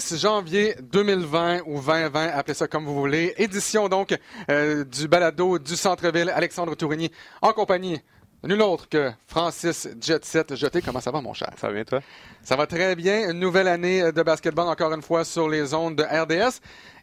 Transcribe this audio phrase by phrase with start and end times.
[0.00, 3.32] 10 janvier 2020 ou 2020, appelez ça comme vous voulez.
[3.36, 4.16] Édition donc
[4.50, 6.30] euh, du balado du centre-ville.
[6.30, 8.00] Alexandre Tourigny en compagnie
[8.42, 10.82] nul autre que Francis Jetset Jeté.
[10.82, 11.50] Comment ça va, mon cher?
[11.58, 12.00] Ça va bien, toi?
[12.42, 13.30] Ça va très bien.
[13.30, 16.60] Une nouvelle année de basketball, encore une fois, sur les ondes de RDS.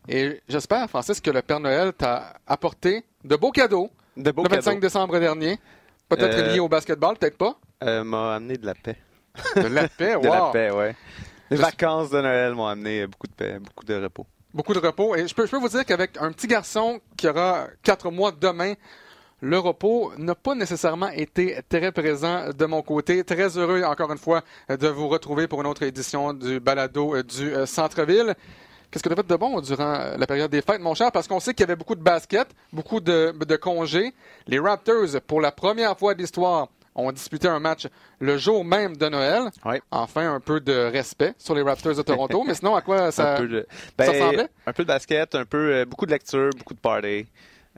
[0.10, 4.50] Et j'espère, Francis, que le Père Noël t'a apporté de beaux cadeaux De beaux le
[4.50, 4.82] 25 cadeaux.
[4.82, 5.58] décembre dernier.
[6.10, 7.56] Peut-être Euh, lié au basketball, peut-être pas.
[7.84, 8.98] Euh, m'a amené de la paix.
[9.56, 10.52] De la paix, De la wow.
[10.52, 10.94] paix, ouais.
[11.52, 14.26] Les vacances de Noël m'ont amené beaucoup de paix, beaucoup de repos.
[14.54, 15.18] Beaucoup de repos.
[15.18, 18.32] Et je peux, je peux vous dire qu'avec un petit garçon qui aura quatre mois
[18.32, 18.76] demain,
[19.42, 23.26] le repos n'a pas nécessairement été très présent de mon côté.
[23.26, 27.54] Très heureux, encore une fois, de vous retrouver pour une autre édition du balado du
[27.54, 28.34] euh, Centre-Ville.
[28.90, 31.12] Qu'est-ce que tu as fait de bon durant la période des fêtes, mon cher?
[31.12, 34.14] Parce qu'on sait qu'il y avait beaucoup de basket, beaucoup de, de congés.
[34.48, 37.88] Les Raptors, pour la première fois de l'histoire, ont disputé un match
[38.20, 39.44] le jour même de Noël.
[39.66, 39.82] Ouais.
[39.92, 42.44] Enfin, un peu de respect sur les Raptors de Toronto.
[42.48, 43.38] Mais sinon, à quoi ça...
[43.38, 44.48] ça ressemblait?
[44.66, 47.26] un peu de basket, un peu euh, beaucoup de lecture, beaucoup de party.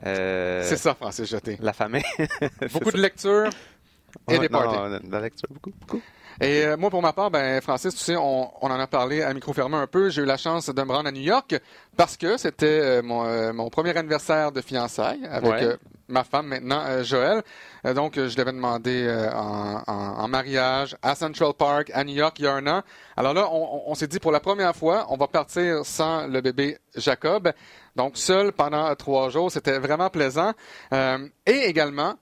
[0.04, 1.56] Euh, C'est ça, Francis Jeté.
[1.60, 2.02] La famille.
[2.72, 3.48] Beaucoup de lecture
[4.28, 5.06] et des parties.
[5.06, 6.02] de la lecture, beaucoup, beaucoup.
[6.40, 9.22] Et euh, moi, pour ma part, ben, Francis, tu sais, on, on en a parlé
[9.22, 10.08] à micro fermé un peu.
[10.10, 11.54] J'ai eu la chance de me rendre à New York
[11.96, 15.62] parce que c'était euh, mon, euh, mon premier anniversaire de fiançailles avec Ouais.
[15.64, 15.76] euh,
[16.08, 17.42] ma femme maintenant, euh, Joël.
[17.86, 22.14] Euh, donc, je l'avais demandé euh, en, en- en mariage à Central Park, à New
[22.14, 22.82] York, il y a un an.
[23.16, 26.40] Alors là, on, on- s'est dit pour la première fois, on va partir sans le
[26.40, 27.52] bébé Jacob.
[27.96, 30.52] Donc, seul pendant trois jours, c'était vraiment plaisant.
[30.92, 32.14] Euh, et également,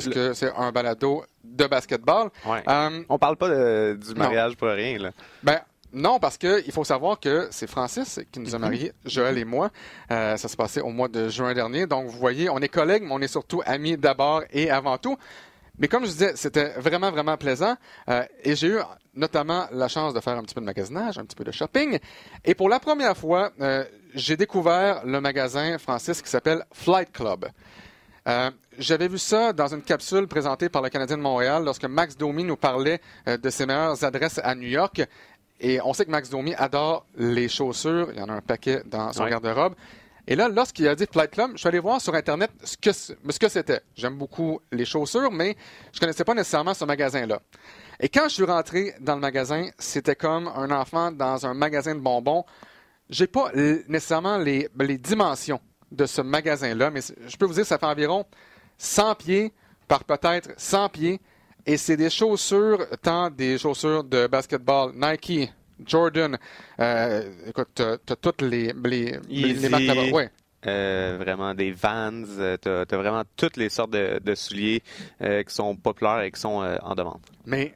[0.00, 2.62] puisque c'est un balado de basketball, Ouais.
[2.68, 5.10] euh, On parle pas de- du mariage pour rien, là.
[5.42, 5.60] ben
[5.94, 9.44] non, parce que il faut savoir que c'est Francis qui nous a mariés, Joël et
[9.44, 9.70] moi.
[10.10, 11.86] Euh, ça s'est passé au mois de juin dernier.
[11.86, 15.18] Donc vous voyez, on est collègues, mais on est surtout amis d'abord et avant tout.
[15.78, 17.76] Mais comme je disais, c'était vraiment, vraiment plaisant.
[18.08, 18.78] Euh, et j'ai eu
[19.14, 21.98] notamment la chance de faire un petit peu de magasinage, un petit peu de shopping.
[22.44, 27.46] Et pour la première fois, euh, j'ai découvert le magasin Francis qui s'appelle Flight Club.
[28.28, 32.16] Euh, J'avais vu ça dans une capsule présentée par le Canadien de Montréal lorsque Max
[32.16, 35.02] Domi nous parlait euh, de ses meilleures adresses à New York.
[35.60, 38.08] Et on sait que Max Domi adore les chaussures.
[38.12, 39.30] Il y en a un paquet dans son Ouais.
[39.30, 39.74] garde-robe.
[40.26, 42.92] Et là, lorsqu'il a dit Flight Club, je suis allé voir sur Internet ce que
[42.92, 43.80] c- ce que c'était.
[43.96, 45.56] J'aime beaucoup les chaussures, mais
[45.92, 47.40] je connaissais pas nécessairement ce magasin-là.
[47.98, 51.94] Et quand je suis rentré dans le magasin, c'était comme un enfant dans un magasin
[51.96, 52.44] de bonbons.
[53.10, 53.50] J'ai pas
[53.88, 55.60] nécessairement les, les dimensions
[55.92, 58.24] de ce magasin-là, mais je peux vous dire, ça fait environ
[58.78, 59.52] 100 pieds
[59.86, 61.20] par peut-être 100 pieds.
[61.64, 65.52] Et c'est des chaussures, tant des chaussures de basketball, Nike,
[65.86, 66.36] Jordan,
[66.80, 69.68] euh, écoute, t'as t'as toutes les, les, les, Yeezy.
[69.68, 70.10] marques là-bas.
[70.10, 70.30] Ouais.
[70.66, 74.82] Euh, vraiment des Vans, euh, t'as as vraiment toutes les sortes de, de souliers
[75.20, 77.20] euh, qui sont populaires et qui sont en demande.
[77.46, 77.74] Mais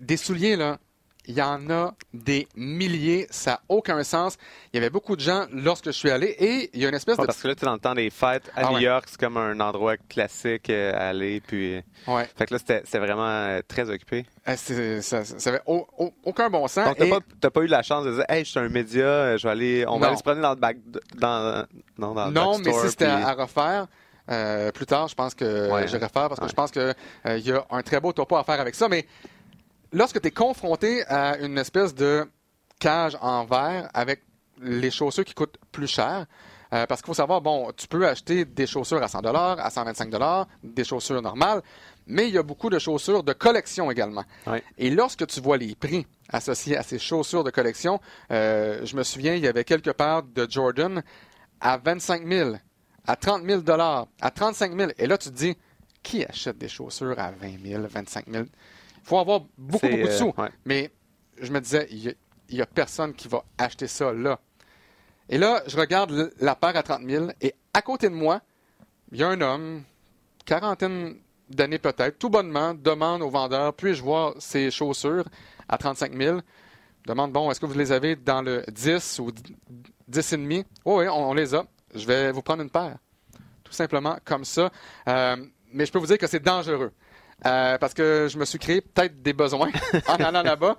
[0.00, 0.78] des souliers, là,
[1.26, 4.36] il y en a des milliers, ça n'a aucun sens.
[4.72, 6.94] Il y avait beaucoup de gens lorsque je suis allé et il y a une
[6.94, 7.26] espèce Ouais, de...
[7.26, 8.82] parce que là, tu es dans le temps des fêtes à Ah New ouais.
[8.82, 11.40] York, c'est comme un endroit classique euh, à aller.
[11.40, 14.26] Puis, Ouais, fait que là, c'était vraiment euh, très occupé.
[14.48, 16.86] Euh, ça ça avait au- au- aucun bon sens.
[16.86, 19.36] Donc, t'as Et- pas, eu la chance de dire, hey, je suis un média, euh,
[19.38, 19.98] je vais aller, on Non.
[20.00, 20.76] va aller se promener dans le back,
[21.16, 21.64] dans,
[21.98, 23.86] non, dans le Non, mais si c'était puis- à, refaire,
[24.30, 25.86] euh, plus tard, je pense que Ouais.
[25.86, 26.50] je refaire parce que Ouais.
[26.50, 26.94] je pense qu'il
[27.46, 28.88] y a un très beau topo à faire avec ça.
[28.88, 29.06] Mais
[29.92, 32.28] lorsque tu es confronté à une espèce de
[32.80, 34.22] cage en verre avec
[34.60, 36.26] les chaussures qui coûtent plus cher,
[36.72, 40.10] euh, parce qu'il faut savoir, bon, tu peux acheter des chaussures à 100 à 125
[40.62, 41.62] des chaussures normales,
[42.06, 44.24] mais il y a beaucoup de chaussures de collection également.
[44.78, 48.00] Et lorsque tu vois les prix associés à ces chaussures de collection,
[48.30, 51.02] euh, je me souviens, il y avait quelques paires de Jordan
[51.60, 52.56] à 25 000,
[53.06, 54.90] à 30 000 dollars, à 35 000.
[54.98, 55.56] Et là, tu te dis,
[56.02, 58.44] qui achète des chaussures à 20 000, 25 000?
[59.02, 60.32] Il faut avoir beaucoup, beaucoup de euh, sous.
[60.36, 60.48] ouais.
[60.64, 60.90] Mais
[61.40, 62.14] je me disais, il
[62.50, 64.38] n'y a, personne qui va acheter ça là.
[65.28, 68.40] Et là, je regarde la paire à 30 000 et à côté de moi,
[69.10, 69.82] il y a un homme,
[70.44, 71.16] quarantaine
[71.48, 75.24] d'années peut-être, tout bonnement, demande au vendeur, puis-je voir ces chaussures
[75.68, 76.40] à 35 000?
[77.06, 79.32] Demande, bon, est-ce que vous les avez dans le 10 ou
[80.08, 80.64] 10 et demi?
[80.84, 81.64] Oh oui, on, on les a.
[81.94, 82.98] Je vais vous prendre une paire.
[83.64, 84.70] Tout simplement comme ça.
[85.08, 85.36] Euh,
[85.72, 86.92] mais je peux vous dire que c'est dangereux.
[87.46, 89.70] Euh, parce que je me suis créé peut-être des besoins
[90.08, 90.76] en allant là-bas.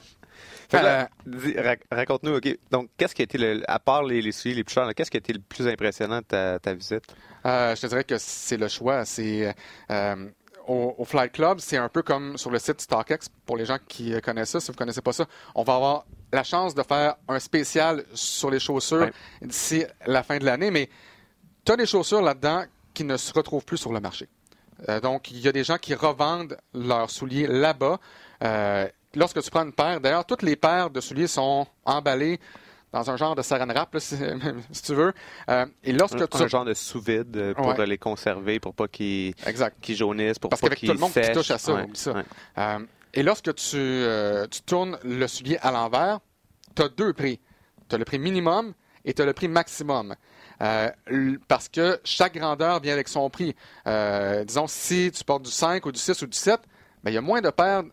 [0.71, 2.57] Là, rac- Raconte-nous, OK.
[2.71, 5.12] Donc, qu'est-ce qui a été, le, à part les, les souliers les plus chers, qu'est-ce
[5.12, 7.04] qui a été le plus impressionnant de ta, ta visite?
[7.45, 9.06] Euh, je te dirais que c'est le choix.
[9.06, 9.54] C'est
[9.92, 10.30] euh,
[10.68, 13.77] au, au Flight Club, c'est un peu comme sur le site StockX pour les gens
[13.88, 14.60] qui connaissent ça.
[14.60, 18.50] Si vous connaissez pas ça, on va avoir la chance de faire un spécial sur
[18.50, 19.12] les chaussures Ouais.
[19.42, 20.71] d'ici la fin de l'année.
[20.71, 20.89] Mais
[21.65, 22.63] tu as des chaussures là-dedans
[22.95, 24.27] qui ne se retrouvent plus sur le marché.
[24.89, 28.00] Euh, donc, il y a des gens qui revendent leurs souliers là-bas.
[28.44, 32.39] Euh, lorsque tu prends une paire, d'ailleurs, toutes les paires de souliers sont emballées
[32.91, 34.18] dans un genre de saran wrap, si,
[34.83, 35.13] tu veux.
[35.50, 36.44] Euh, et lorsque un, tu...
[36.44, 39.33] un genre de sous-vide pour les conserver, pour pas qu'ils
[39.88, 42.24] jaunissent, pour Parce pas qu'ils Parce qu'avec tout le monde qui touche à ça, ça.
[42.57, 42.79] Euh,
[43.15, 44.06] et lorsque tu,
[44.51, 46.19] tu tournes le soulier à l'envers,
[46.75, 47.39] tu as deux prix.
[47.89, 48.74] Tu as le prix minimum
[49.06, 50.15] et tu as le prix maximum.
[51.47, 53.55] Parce que chaque grandeur vient avec son prix.
[53.85, 56.59] disons, si tu portes du 5 ou du 6 ou du 7,
[57.03, 57.83] ben, il y a moins de paires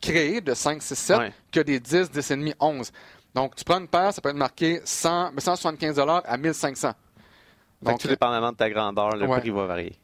[0.00, 1.18] créées de 5, 6, 7
[1.52, 2.92] que des 10, 10,5, 11.
[3.34, 6.92] Donc, tu prends une paire, ça peut être marqué 100, 175 à 1500.
[7.82, 9.96] Donc, tout dépendamment de ta grandeur, le prix va varier.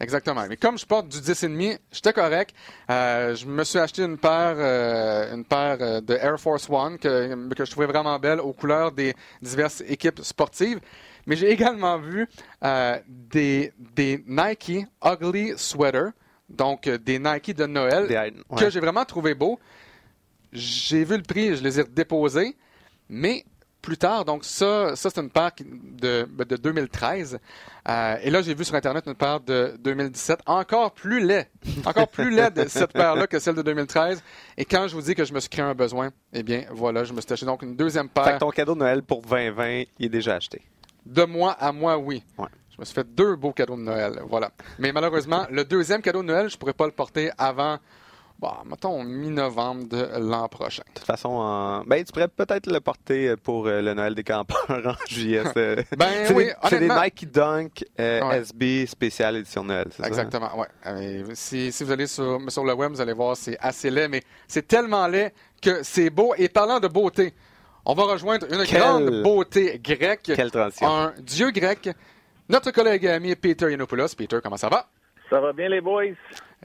[0.00, 0.46] Exactement.
[0.48, 2.54] Mais comme je porte du 10,5, j'étais correct.
[2.90, 6.98] Euh, je me suis acheté une paire, euh, une paire euh, de Air Force One
[6.98, 10.80] que, que je trouvais vraiment belle aux couleurs des diverses équipes sportives.
[11.26, 12.28] Mais j'ai également vu
[13.08, 16.10] des, des Nike Ugly Sweater,
[16.48, 18.06] donc des Nike de Noël,
[18.56, 19.58] que j'ai vraiment trouvé beau.
[20.52, 22.56] J'ai vu le prix, je les ai déposés.
[23.08, 23.44] Mais
[23.80, 27.38] plus tard, donc ça, ça c'est une paire de, de 2013.
[27.88, 31.48] Euh, et là, j'ai vu sur Internet une paire de 2017, encore plus laid,
[31.86, 34.22] encore plus laid de cette paire-là que celle de 2013.
[34.58, 37.04] Et quand je vous dis que je me suis créé un besoin, eh bien, voilà,
[37.04, 38.24] je me suis acheté donc une deuxième paire.
[38.24, 40.62] Fait que ton cadeau de Noël pour 2020, il est déjà acheté.
[41.06, 42.22] De moi à moi, oui.
[42.38, 44.50] Je me suis fait deux beaux cadeaux de Noël, voilà.
[44.78, 47.78] Mais malheureusement, le deuxième cadeau de Noël, je pourrais pas le porter avant
[48.40, 50.82] Bon, mettons mi-novembre de l'an prochain.
[50.88, 54.64] De toute façon, ben, tu pourrais peut-être le porter pour euh, le Noël des campeurs
[54.70, 55.42] en juillet.
[55.54, 60.08] ben oui, C'est des Nike Dunk euh, SB spécial édition Noël, c'est ça?
[60.08, 60.64] Exactement, oui.
[60.86, 64.08] Euh, si, si, vous allez sur, sur le web, vous allez voir, c'est assez laid,
[64.08, 66.32] mais c'est tellement laid que c'est beau.
[66.38, 67.34] Et parlant de beauté,
[67.84, 70.32] on va rejoindre une grande beauté grecque.
[70.34, 70.88] Quelle transition.
[70.88, 71.90] Un dieu grec.
[72.48, 74.14] Notre collègue et ami Peter Yanopoulos.
[74.16, 74.86] Peter, comment ça va?
[75.28, 76.14] Ça va bien, les boys?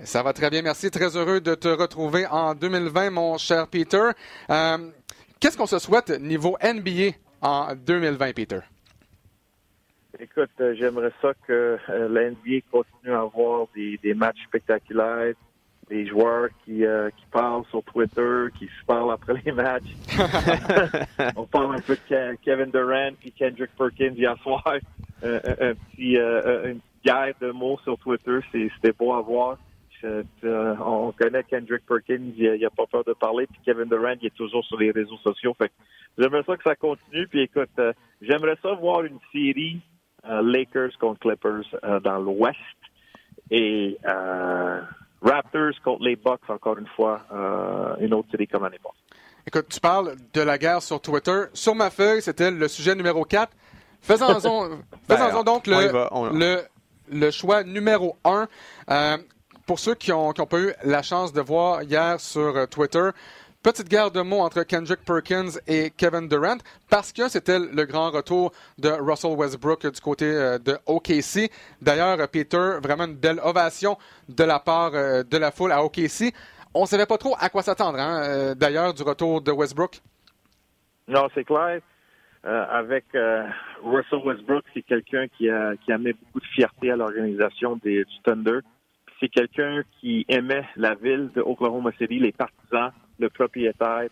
[0.04, 0.92] Ça va très bien, merci.
[0.92, 4.10] Très heureux de te retrouver en 2020, mon cher Peter.
[4.50, 4.78] Euh,
[5.40, 8.60] qu'est-ce qu'on se souhaite niveau NBA en 2020, Peter?
[10.20, 15.34] Écoute, euh, j'aimerais ça que euh, la NBA continue à avoir des, matchs spectaculaires,
[15.90, 16.84] des joueurs qui,
[17.18, 19.96] qui parlent sur Twitter, qui se parlent après les matchs.
[21.36, 24.64] On parle un peu de Kevin Durant et Kendrick Perkins hier soir.
[25.24, 29.58] un petit, une guerre de mots sur Twitter, c'était beau à voir.
[30.44, 34.28] Euh, on connaît Kendrick Perkins, il n'a pas peur de parler, puis Kevin Durant, il
[34.28, 35.56] est toujours sur les réseaux sociaux.
[35.58, 35.72] Fait
[36.18, 37.28] j'aimerais ça que ça continue.
[37.28, 39.80] Puis écoute, euh, j'aimerais ça voir une série
[40.30, 42.58] euh, Lakers contre Clippers dans l'Ouest
[43.52, 43.98] et
[45.26, 47.22] Raptors contre les Bucks encore une fois,
[48.00, 48.96] une autre série comme l'année passée.
[49.48, 51.44] Écoute, tu parles de la guerre sur Twitter.
[51.54, 53.52] Sur ma feuille, c'était le sujet numéro 4.
[54.02, 54.70] Faisons-en
[55.10, 56.62] ben, donc le,
[57.12, 58.48] le, choix numéro 1
[59.66, 63.10] pour ceux qui n'ont pas eu la chance de voir hier sur euh, Twitter,
[63.66, 66.58] petite guerre de mots entre Kendrick Perkins et Kevin Durant
[66.88, 71.50] parce que c'était le grand retour de Russell Westbrook du côté euh, de OKC.
[71.82, 73.98] D'ailleurs, Peter, vraiment une belle ovation
[74.30, 76.32] de la part euh, de la foule à OKC.
[76.76, 80.00] On ne savait pas trop à quoi s'attendre, hein, d'ailleurs, du retour de Westbrook.
[81.08, 81.80] Non, c'est clair.
[82.44, 83.06] avec
[83.84, 88.06] Russell Westbrook, c'est quelqu'un qui a, qui a mis beaucoup de fierté à l'organisation du
[88.24, 88.60] Thunder
[89.20, 94.10] c'est quelqu'un qui aimait la ville de Oklahoma City, les partisans, le propriétaire,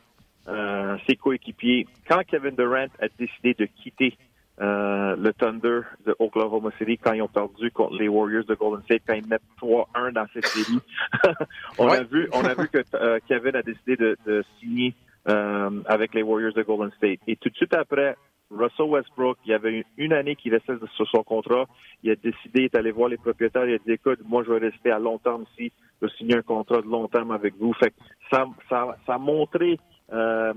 [0.48, 1.88] euh, ses coéquipiers.
[2.08, 4.18] Quand Kevin Durant a décidé de quitter
[4.62, 8.84] euh, le Thunder de Oklahoma City quand ils ont perdu contre les Warriors de Golden
[8.84, 10.80] State, quand ils mettent 3-1 dans cette série.
[11.80, 14.94] on a vu, on a vu que euh, Kevin a décidé de, de signer
[15.28, 17.20] euh, avec les Warriors de Golden State.
[17.28, 18.16] Et tout de suite après,
[18.58, 21.66] Russell Westbrook, il y avait une, année qu'il restait sur son contrat.
[22.04, 23.68] Il a décidé d'aller voir les propriétaires.
[23.68, 25.72] Il a dit, écoute, moi, je vais rester à long terme ici.
[26.02, 27.74] Je vais signer un contrat de long terme avec vous.
[27.74, 27.94] Fait
[28.32, 29.80] ça, ça, ça a montré
[30.12, 30.54] euh,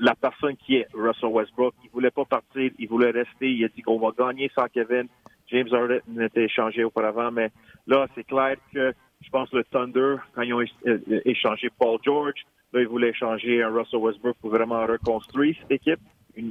[0.00, 1.74] la personne qui est Russell Westbrook.
[1.84, 2.70] Il voulait pas partir.
[2.78, 3.50] Il voulait rester.
[3.50, 5.08] Il a dit qu'on va gagner sans Kevin.
[5.48, 7.50] James Harden n'était échangé auparavant, mais
[7.86, 10.64] là, c'est clair que je pense le Thunder, quand ils ont
[11.24, 16.00] échangé Paul George, là, ils voulaient échanger un Russell Westbrook pour vraiment reconstruire cette équipe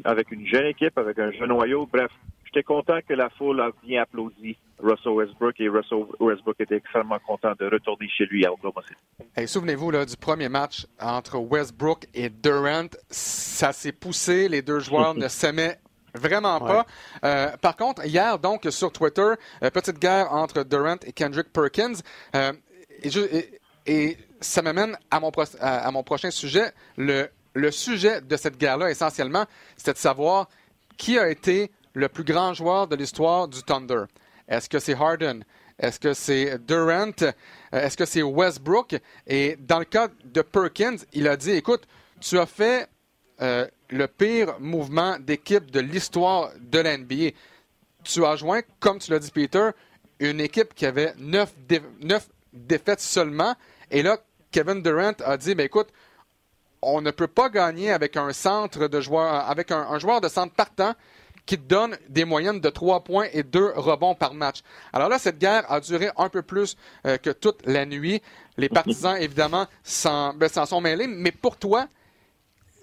[0.03, 1.87] avec une jeune équipe, avec un jeune noyau.
[1.91, 2.11] Bref,
[2.45, 7.19] j'étais content que la foule a bien applaudi Russell Westbrook et Russell Westbrook était extrêmement
[7.19, 9.47] content de retourner chez lui à Oklahoma City.
[9.47, 12.87] Souvenez-vous du premier match entre Westbrook et Durant.
[13.09, 15.79] Ça s'est poussé, les deux joueurs ne s'aimaient
[16.15, 16.85] Vraiment pas.
[17.23, 19.33] Euh, par contre, hier, donc, sur Twitter,
[19.63, 22.01] euh, petite guerre entre Durant et Kendrick Perkins.
[22.35, 22.53] Euh,
[23.85, 27.29] et, ça m'amène à mon, à mon prochain sujet, le
[27.59, 29.45] le sujet de cette guerre-là, essentiellement,
[29.77, 30.47] c'était de savoir
[30.97, 34.03] qui a été le plus grand joueur de l'histoire du Thunder.
[34.47, 35.43] Est-ce que c'est Harden?
[35.77, 37.11] Est-ce que c'est Durant?
[37.71, 38.97] Est-ce que c'est Westbrook?
[39.27, 41.87] Et dans le cas de Perkins, il a dit, écoute,
[42.19, 42.87] tu as fait
[43.39, 47.31] le pire mouvement d'équipe de l'histoire de l'NBA.
[48.03, 49.69] Tu as joint, comme tu l'as dit, Peter,
[50.19, 51.53] une équipe qui avait neuf,
[52.51, 53.55] défaites seulement.
[53.89, 54.17] Et là,
[54.51, 55.89] Kevin Durant a dit, ben écoute,
[56.81, 60.53] on ne peut pas gagner avec un centre de joueurs, avec un, joueur de centre
[60.53, 60.93] partant
[61.45, 64.59] qui te donne des moyennes de 3 points et 2 rebonds par match.
[64.93, 68.21] Alors là, cette guerre a duré un peu plus euh, que toute la nuit.
[68.57, 71.07] Les partisans, évidemment, ben, s'en sont mêlés.
[71.07, 71.87] Mais pour toi,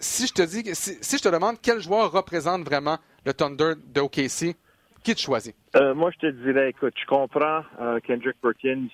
[0.00, 4.00] si je te dis, si, je te demande quel joueur représente vraiment le Thunder de
[4.00, 4.56] OKC,
[5.04, 5.54] qui tu choisis?
[5.76, 8.88] Euh, moi, je te dirais, écoute, je comprends euh, Kendrick Perkins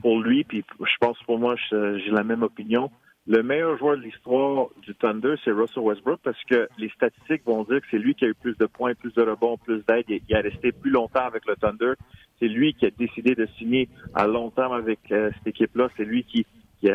[0.00, 2.90] pour lui, puis je pense pour moi, j'ai la même opinion
[3.30, 7.62] le meilleur joueur de l'histoire du Thunder, c'est Russell Westbrook parce que les statistiques vont
[7.62, 10.06] dire que c'est lui qui a eu plus de points, plus de rebonds, plus d'aide.
[10.08, 11.92] Il, a resté plus longtemps avec le Thunder.
[12.40, 15.90] C'est lui qui a décidé de signer à long terme avec euh, cette équipe-là.
[15.96, 16.44] C'est lui qui,
[16.80, 16.88] qui,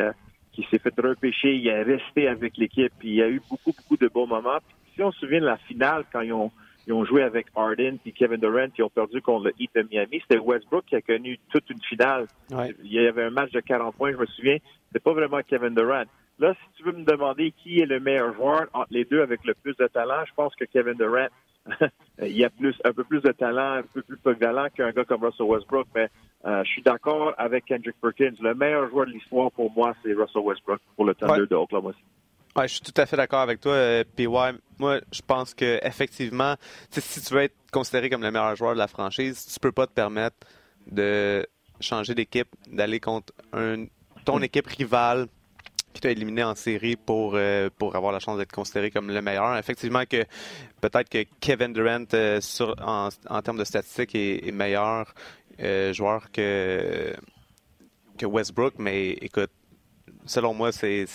[0.52, 1.54] qui s'est fait repêcher.
[1.54, 2.92] Il a resté avec l'équipe.
[3.02, 4.58] Il y a eu beaucoup, beaucoup de bons moments.
[4.94, 6.52] si on se souvient de la finale, quand ils ont,
[6.86, 9.88] ils ont joué avec Harden et Kevin Durant, ils ont perdu contre le Heat de
[9.90, 10.20] Miami.
[10.20, 12.26] C'était Westbrook qui a connu toute une finale.
[12.84, 14.58] Il y avait un match de 40 points, je me souviens.
[14.88, 16.04] C'était pas vraiment Kevin Durant.
[16.38, 19.44] Là, si tu veux me demander qui est le meilleur joueur entre les deux avec
[19.44, 21.28] le plus de talent, je pense que Kevin Durant,
[22.22, 25.24] il a plus, un peu plus de talent, un peu plus polyvalent qu'un gars comme
[25.24, 25.86] Russell Westbrook.
[25.94, 26.08] Mais
[26.44, 28.34] euh, je suis d'accord avec Kendrick Perkins.
[28.40, 31.92] Le meilleur joueur de l'histoire pour moi, c'est Russell Westbrook pour le Thunder de Oklahoma
[31.92, 32.04] City.
[32.54, 34.28] Ouais, je suis tout à fait d'accord avec toi, euh, PY.
[34.78, 36.54] Moi, je pense que effectivement,
[36.90, 39.86] si tu veux être considéré comme le meilleur joueur de la franchise, tu peux pas
[39.86, 40.36] te permettre
[40.86, 41.46] de
[41.80, 43.84] changer d'équipe, d'aller contre un,
[44.24, 45.26] ton équipe rivale
[45.96, 49.22] qui t'a éliminé en série pour, euh, pour avoir la chance d'être considéré comme le
[49.22, 49.56] meilleur.
[49.56, 50.24] Effectivement que
[50.82, 55.14] peut-être que Kevin Durant euh, sur, en, en, termes de statistiques est, meilleur
[55.60, 57.14] euh, joueur que,
[58.18, 59.50] que Westbrook, mais écoute,
[60.26, 61.06] selon moi, c'est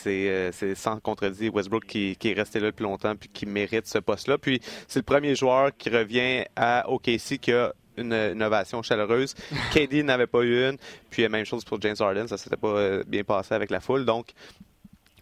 [0.74, 4.40] sans contredit Westbrook qui, qui, est resté là depuis longtemps puis qui mérite ce poste-là.
[4.40, 9.36] Puis c'est le premier joueur qui revient à OKC qui a une innovation chaleureuse.
[9.74, 10.78] KD n'avait pas eu une.
[11.12, 14.06] Puis même chose pour James Harden, ça s'était pas bien passé avec la foule.
[14.06, 14.34] Donc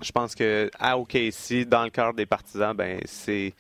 [0.01, 3.53] je pense que à OKC, dans le cœur des partisans, ben c'est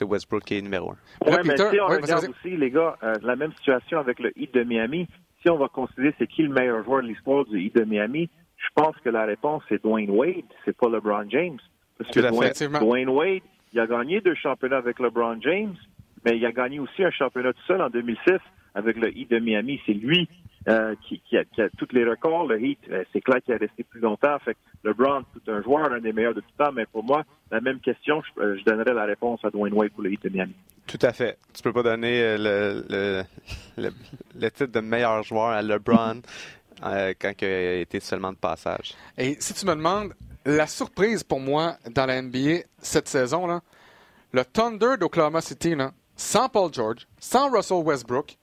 [0.00, 0.96] Westbrook qui est numéro un.
[1.26, 4.54] Oui, mais si on regarde aussi, les gars, euh, la même situation avec le Heat
[4.54, 5.08] de Miami,
[5.42, 8.28] si on va considérer c'est qui le meilleur joueur de l'histoire du Heat de Miami,
[8.56, 11.58] je pense que la réponse c'est Dwayne Wade, c'est pas LeBron James.
[11.98, 15.76] Parce que Dwayne, Dwayne, Wade, il a gagné deux championnats avec LeBron James,
[16.26, 18.32] mais il a gagné aussi un championnat tout seul en 2006
[18.74, 19.80] avec le Heat de Miami.
[19.86, 20.28] C'est lui
[20.68, 22.48] euh, qui, a, qui, a, tous les records.
[22.48, 24.36] Le Heat, euh, c'est clair qu'il a resté plus longtemps.
[24.40, 27.22] Fait que LeBron, c'est un joueur, un des meilleurs de tout temps, mais pour moi,
[27.52, 30.30] la même question, je, euh, donnerais la réponse à Dwayne Wade pour le Heat de
[30.30, 30.54] Miami.
[30.88, 31.38] Tout à fait.
[31.54, 33.24] Tu peux pas donner le,
[33.76, 36.22] le, titre de meilleur joueur à LeBron
[36.80, 38.94] quand il a été seulement de passage.
[39.16, 40.12] Et si tu me demandes,
[40.44, 43.62] la surprise pour moi dans la NBA cette saison, là,
[44.32, 48.36] le Thunder d'Oklahoma City, là, sans Paul George, sans Russell Westbrook,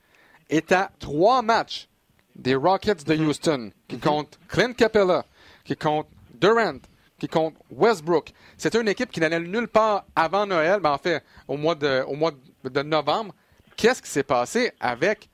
[0.49, 1.89] est à trois matchs
[2.35, 5.25] des Rockets de Houston, qui comptent Clint Capella,
[5.63, 6.79] qui compte Durant,
[7.19, 8.33] qui compte Westbrook.
[8.57, 12.03] C'était une équipe qui n'allait nulle part avant Noël, mais en fait, au mois de,
[12.07, 12.31] au mois
[12.63, 13.33] de novembre.
[13.75, 15.29] Qu'est-ce qui s'est passé avec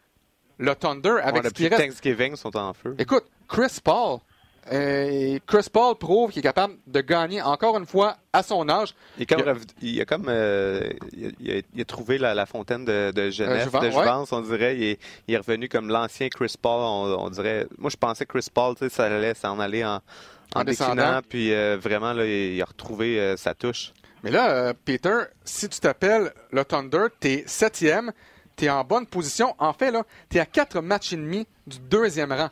[0.58, 2.96] le Thunder, avec ouais, ce Thanksgiving sont en feu.
[3.00, 4.20] Écoute, Chris Paul,
[4.72, 8.94] euh, Chris Paul prouve qu'il est capable de gagner encore une fois à son âge.
[9.18, 9.24] Il,
[10.02, 14.78] a comme euh, il, a, trouvé la, fontaine de, de Genève, de Juvence, on dirait.
[14.78, 17.68] Il est, revenu comme l'ancien Chris Paul, on, dirait.
[17.78, 20.02] Moi, je pensais que Chris Paul, ça allait s'en aller en,
[20.56, 23.94] en, déclinant, puis euh, vraiment, là, il a retrouvé sa touche.
[24.24, 28.12] Mais là, Peter, si tu t'appelles le Thunder, t'es septième,
[28.56, 29.56] t'es en bonne position.
[29.58, 32.50] En fait, là, t'es à quatre matchs et demi du deuxième rang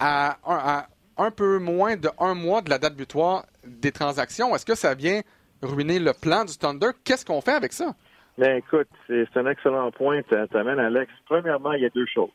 [0.00, 4.74] à, un peu moins de un mois de la date butoir des transactions, est-ce que
[4.74, 5.20] ça vient
[5.62, 6.90] ruiner le plan du Thunder?
[7.04, 7.94] Qu'est-ce qu'on fait avec ça?
[8.36, 10.22] Ben écoute, c'est un excellent point.
[10.22, 11.12] T'amènes, Alex.
[11.26, 12.30] Premièrement, il y a deux choses.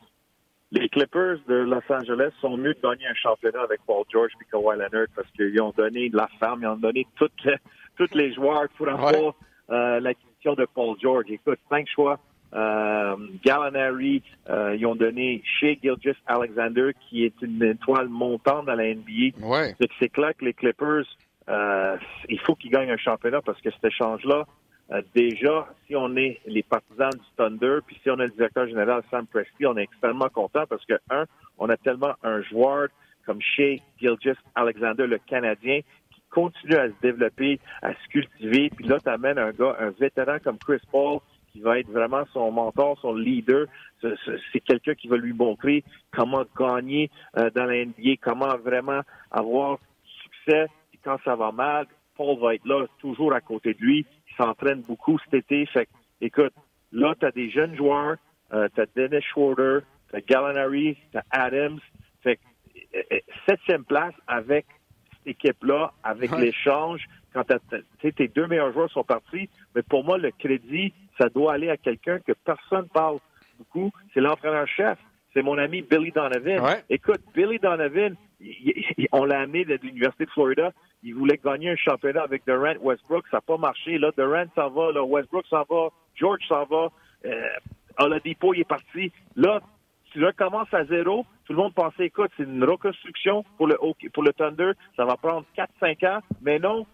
[0.71, 4.45] Les Clippers de Los Angeles sont mieux de gagner un championnat avec Paul George et
[4.51, 7.55] Kawhi Leonard parce qu'ils ont donné de la femme, ils ont donné toutes les,
[7.97, 9.33] tous les joueurs pour avoir
[9.71, 11.25] euh, l'acquisition de Paul George.
[11.29, 12.19] Écoute, cinq choix
[12.53, 18.75] euh, Gallinari, euh, ils ont donné chez Gilgis Alexander, qui est une étoile montante dans
[18.75, 19.37] la NBA.
[19.41, 19.75] Ouais.
[19.99, 21.05] C'est clair que les Clippers,
[21.49, 24.45] euh, il faut qu'ils gagnent un championnat parce que cet échange-là,
[24.91, 28.67] euh, déjà, si on est les partisans du Thunder, puis si on est le directeur
[28.67, 31.25] général Sam Presti, on est extrêmement content parce que, un,
[31.59, 32.87] on a tellement un joueur
[33.25, 38.71] comme chez Gilgis Alexander, le Canadien, qui continue à se développer, à se cultiver.
[38.75, 41.19] Puis là, tu amènes un gars, un vétéran comme Chris Paul,
[41.51, 43.67] qui va être vraiment son mentor, son leader.
[44.01, 49.01] C'est quelqu'un qui va lui montrer comment gagner euh, dans la NBA, comment vraiment
[49.31, 49.79] avoir
[50.23, 50.67] succès
[51.03, 51.85] quand ça va mal.
[52.15, 54.05] Paul va être là, toujours à côté de lui.
[54.29, 55.65] Il s'entraîne beaucoup cet été.
[55.67, 55.87] Fait
[56.21, 56.53] écoute,
[56.91, 58.17] là, tu as des jeunes joueurs,
[58.53, 59.79] euh, tu as Dennis Schroeder,
[60.09, 61.79] tu as Gallinari, tu as Adams.
[62.21, 62.39] Fait
[62.95, 64.65] euh, euh, septième place avec
[65.19, 67.43] cette équipe-là, avec l'échange, quand
[68.01, 71.77] tes deux meilleurs joueurs sont partis, mais pour moi, le crédit, ça doit aller à
[71.77, 73.19] quelqu'un que personne parle
[73.57, 74.97] beaucoup, c'est l'entraîneur-chef.
[75.33, 76.59] C'est mon ami Billy Donovan.
[76.89, 78.15] Écoute, Billy Donovan,
[79.11, 80.71] on l'a amené de l'Université de Florida.
[81.03, 83.25] Il voulait gagner un championnat avec Durant Westbrook.
[83.29, 83.99] Ça n'a pas marché.
[83.99, 86.89] Là, Durant s'en va, là, Westbrook s'en va, George s'en va,
[87.25, 87.47] euh,
[87.99, 89.11] Oladipo, il est parti.
[89.35, 89.61] Là,
[90.11, 91.25] tu recommences à zéro.
[91.49, 93.75] Tout le monde pensait, écoute, c'est une reconstruction pour le,
[94.13, 94.73] pour le Thunder.
[94.95, 96.19] Ça va prendre 4-5 ans.
[96.43, 96.85] Mais non,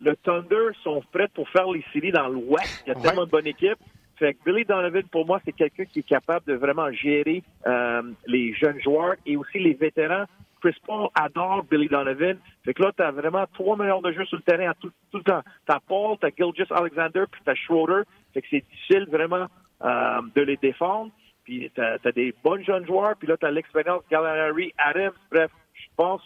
[0.00, 2.82] le Thunder sont prêts pour faire les séries dans l'Ouest.
[2.86, 3.78] Il y a tellement de bonnes équipes.
[4.16, 8.00] Fait que Billy Donovan, pour moi, c'est quelqu'un qui est capable de vraiment gérer euh,
[8.26, 10.24] les jeunes joueurs et aussi les vétérans.
[10.62, 12.38] Chris Paul adore Billy Donovan.
[12.64, 14.90] Fait que là, tu as vraiment trois meilleurs de jeu sur le terrain à tout,
[15.12, 15.42] le temps.
[15.66, 18.04] Tu as Paul, tu as Gilgis Alexander, puis tu as Schroeder.
[18.32, 19.46] Fait que c'est difficile vraiment
[19.84, 21.10] euh, de les défendre.
[21.50, 23.16] Puis tu as, des bons jeunes joueurs.
[23.16, 25.12] Puis là, tu as l'expérience Gallinari, Adams.
[25.32, 26.22] Bref, je pense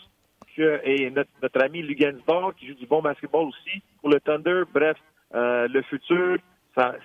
[0.58, 4.62] et notre, ami Lugansborg qui joue du bon basketball aussi pour le Thunder.
[4.72, 4.96] Bref,
[5.34, 6.36] euh, le futur,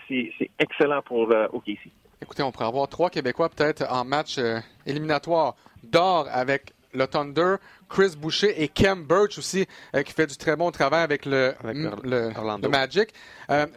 [0.08, 1.90] c'est excellent pour euh, OKC.
[2.22, 7.56] Écoutez, on pourrait avoir trois Québécois peut-être en match euh, éliminatoire d'or avec le Thunder,
[7.88, 9.66] Chris Boucher et Kem Birch aussi,
[10.06, 13.14] qui fait du très bon travail avec le, le, Magic.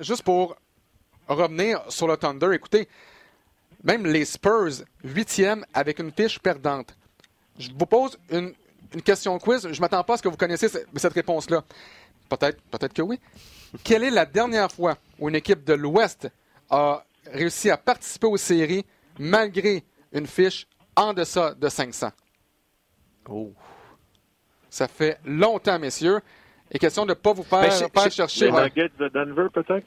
[0.01, 0.57] juste pour
[1.29, 2.89] revenir sur le Thunder, écoutez,
[3.83, 6.95] même les Spurs, huitième avec une fiche perdante.
[7.59, 8.53] Je vous pose une,
[8.95, 9.63] une question quiz.
[9.63, 11.63] Je ne m'attends pas à ce que vous connaissiez cette réponse-là.
[12.29, 13.21] Peut-être, peut-être que oui.
[13.85, 16.29] Quelle est la dernière fois où une équipe de l'Ouest
[16.71, 18.85] a réussi à participer aux séries
[19.19, 20.67] malgré une fiche
[20.97, 22.11] en deçà de 500?
[23.29, 23.53] Oh.
[24.69, 26.21] Ça fait longtemps, messieurs.
[26.71, 27.61] Et question de ne pas vous faire,
[27.95, 28.47] ben, chercher.
[28.47, 29.87] Les Nuggets de Denver, peut-être?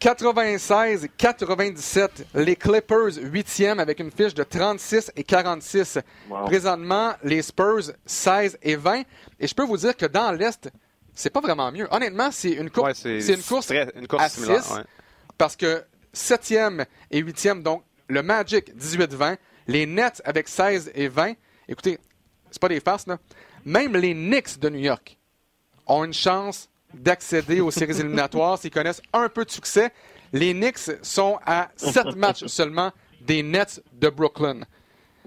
[0.00, 5.98] 96-97, les Clippers 8e avec une fiche de 36 et 46.
[6.46, 9.02] Présentement, les Spurs 16 et 20.
[9.40, 10.70] Et je peux vous dire que dans l'Est,
[11.14, 11.88] c'est pas vraiment mieux.
[11.90, 14.74] Honnêtement, c'est une, course, c'est une course, une course à 6
[15.38, 15.82] parce que
[16.14, 21.34] 7e et 8e, donc le Magic 18-20, les Nets avec 16 et 20.
[21.68, 21.98] Écoutez,
[22.50, 23.18] c'est pas des farces, là.
[23.64, 25.18] Même les Knicks de New York
[25.86, 29.90] ont une chance d'accéder aux séries éliminatoires s'ils connaissent un peu de succès.
[30.32, 34.60] Les Knicks sont à sept matchs seulement des Nets de Brooklyn.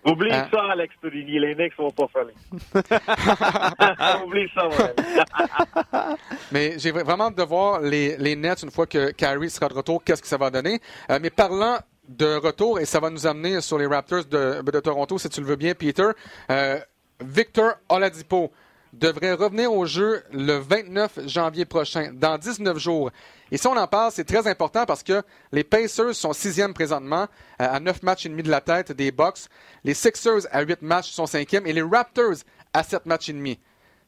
[0.05, 0.47] Oublie hein?
[0.51, 1.39] ça, Alex Turini.
[1.39, 2.33] Les Knicks vont pas falloir.
[4.25, 6.15] Oublie ça, mon
[6.51, 9.73] Mais j'ai vraiment hâte de voir les, les, Nets une fois que Kyrie sera de
[9.73, 10.03] retour.
[10.03, 10.79] Qu'est-ce que ça va donner?
[11.09, 14.79] Euh, mais parlant de retour, et ça va nous amener sur les Raptors de, de
[14.79, 16.09] Toronto, si tu le veux bien, Peter.
[16.49, 16.79] Euh,
[17.21, 18.51] Victor Oladipo
[18.93, 23.11] devrait revenir au jeu le 29 janvier prochain, dans 19 jours.
[23.51, 27.27] Et si on en parle, c'est très important parce que les Pacers sont sixième présentement,
[27.61, 29.47] euh, à 9 matchs et demi de la tête des Bucks.
[29.83, 32.37] Les Sixers à 8 matchs sont cinquièmes et les Raptors
[32.73, 33.59] à 7 matchs et demi.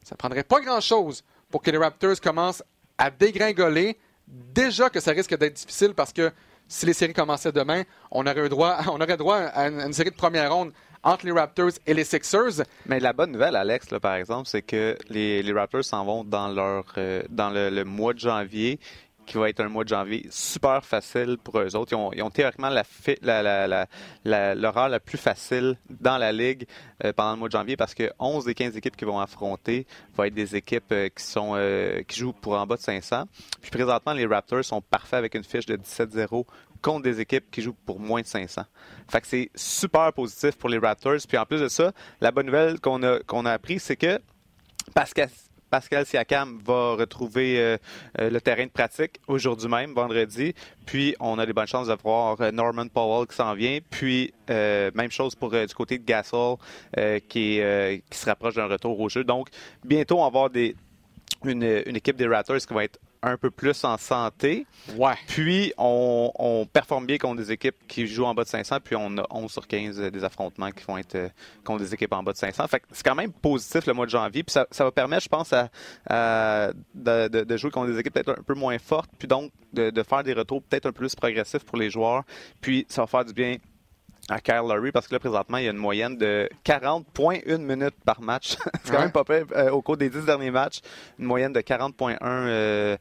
[0.04, 2.62] Ça prendrait pas grand-chose pour que les Raptors commencent
[2.98, 3.98] à dégringoler.
[4.26, 6.30] Déjà que ça risque d'être difficile parce que
[6.68, 10.16] si les séries commençaient demain, on aurait droit, on aurait droit à une série de
[10.16, 12.64] première ronde entre les Raptors et les Sixers.
[12.86, 16.84] Mais la bonne nouvelle, Alex, par exemple, c'est que les, Raptors s'en vont dans, leur,
[16.98, 18.78] euh, dans le, mois de janvier
[19.24, 21.92] qui va être un mois de janvier super facile pour eux autres.
[22.14, 23.86] Ils ont, théoriquement l'horaire la,
[24.24, 26.66] la, la, plus facile dans la ligue
[27.04, 29.86] euh, pendant le mois de janvier parce que 11 des 15 équipes qui vont affronter
[30.16, 31.54] vont être des équipes euh, qui sont
[32.08, 33.24] qui jouent pour en bas de 500.
[33.60, 36.44] Puis présentement, les Raptors sont parfaits avec une fiche de 17-0
[36.82, 38.62] contre des équipes qui jouent pour moins de 500.
[39.08, 41.18] Fait c'est super positif pour les Raptors.
[41.26, 44.20] Puis en plus de ça, la bonne nouvelle qu'on a, qu'on a appris, c'est que
[44.94, 45.30] Pascal,
[45.72, 47.78] Pascal Siakam va retrouver euh,
[48.20, 50.54] euh, le terrain de pratique aujourd'hui même, vendredi.
[50.84, 53.78] Puis on a des bonnes chances de voir euh, Norman Powell qui s'en vient.
[53.88, 56.58] Puis même chose pour du côté de Gasol
[57.28, 59.24] qui, se rapproche d'un retour au jeu.
[59.24, 59.48] Donc
[59.82, 60.50] bientôt on va avoir
[61.44, 64.66] une, une équipe des Raptors qui va être un peu plus en santé.
[64.96, 65.14] Ouais.
[65.28, 69.18] Puis, on, performe bien contre des équipes qui jouent en bas de 500, puis on
[69.18, 71.28] a 11 sur 15 des affrontements qui vont être euh,
[71.64, 72.66] contre des équipes en bas de 500.
[72.68, 75.52] Fait c'est quand même positif le mois de janvier, puis ça, va permettre, je pense,
[75.52, 80.22] à, de, jouer contre des équipes peut-être un peu moins fortes, puis donc de, faire
[80.22, 82.24] des retours peut-être un peu plus progressifs pour les joueurs.
[82.60, 83.56] Puis, ça va faire du bien
[84.28, 87.96] à Kyle Lowry parce que là, présentement, il y a une moyenne de 40,1 minutes
[88.04, 88.56] par match.
[88.84, 90.80] c'est quand même pas peu euh, au cours des 10 derniers matchs.
[91.18, 92.96] Une moyenne de 40,1 euh,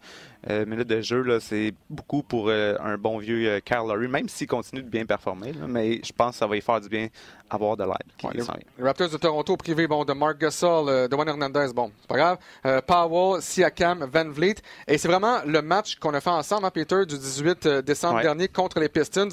[0.49, 4.81] euh, minutes de jeu, c'est beaucoup pour un bon vieux Kyle Lowry, même s'il continue
[4.81, 5.53] de bien performer.
[5.67, 7.07] mais je pense que ça va y faire du bien
[7.49, 8.33] avoir de l'aide.
[8.33, 12.17] les, Raptors de Toronto privé bon, de Mark Gasol, de Juan Hernandez, bon, c'est pas
[12.63, 12.81] grave.
[12.87, 14.55] Powell, Siakam, Van Vliet.
[14.87, 18.47] Et c'est vraiment le match qu'on a fait ensemble, hein, Peter, du 18 décembre dernier
[18.47, 19.29] contre les Pistons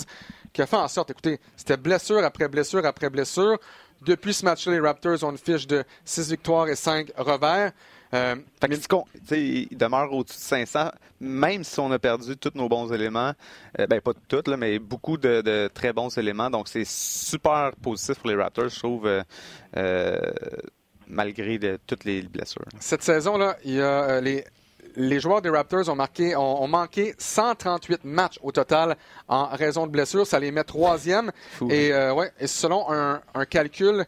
[0.52, 3.58] qui a fait en sorte, écoutez, c'était blessure après blessure après blessure.
[4.02, 7.72] Depuis ce match-là, les Raptors ont une fiche de 6 victoires et 5 revers.
[8.14, 8.36] Euh,
[9.32, 13.32] il demeure au-dessus de 500, même si on a perdu tous nos bons éléments.
[13.78, 16.48] Euh, ben, pas tous, mais beaucoup de, très bons éléments.
[16.48, 19.22] Donc, c'est super positif pour les Raptors, je trouve, euh,
[19.76, 20.18] euh,
[21.06, 22.64] malgré toutes les blessures.
[22.80, 24.44] Cette saison-là, il y a les
[24.96, 28.96] les joueurs des Raptors ont, marqué, ont, manqué 138 matchs au total
[29.28, 30.26] en raison de blessures.
[30.26, 31.30] Ça les met troisième.
[31.70, 34.04] Et, euh, ouais, et selon un, calcul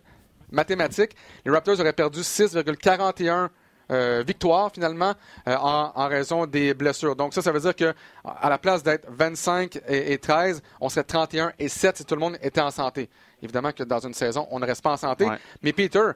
[0.51, 3.49] mathématique, les Raptors auraient perdu 6,41
[3.91, 5.15] euh, victoires finalement
[5.49, 7.17] euh, en, raison des blessures.
[7.17, 7.93] Donc ça, ça veut dire que
[8.25, 12.21] à la place d'être 25 et, 13, on serait 31 et 7 si tout le
[12.21, 13.11] monde était en santé.
[13.43, 15.27] Évidemment que dans une saison, on ne reste pas en santé.
[15.63, 16.11] Mais Peter,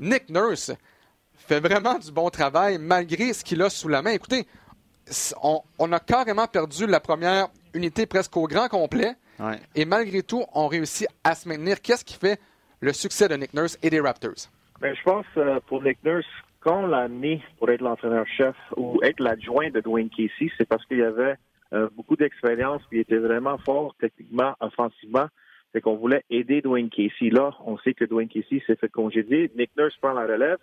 [0.00, 0.72] Nick Nurse,
[1.50, 4.10] fait vraiment du bon travail malgré ce qu'il a sous la main.
[4.10, 4.46] Écoutez,
[5.42, 9.14] on, a carrément perdu la première unité presque au grand complet.
[9.74, 11.80] Et malgré tout, on réussit à se maintenir.
[11.82, 12.38] Qu'est-ce qui fait
[12.80, 14.48] le succès de Nick Nurse et des Raptors?
[14.80, 16.26] Bien, je pense euh, pour Nick Nurse,
[16.60, 20.84] quand on l'a amené pour être l'entraîneur-chef ou être l'adjoint de Dwayne Casey, c'est parce
[20.86, 21.34] qu'il y avait
[21.72, 25.26] euh, beaucoup d'expérience et il était vraiment fort techniquement, offensivement.
[25.72, 27.30] C'est qu'on voulait aider Dwayne Casey.
[27.30, 29.50] Là, on sait que Dwayne Casey s'est fait congédier.
[29.56, 30.58] Nick Nurse prend la relève.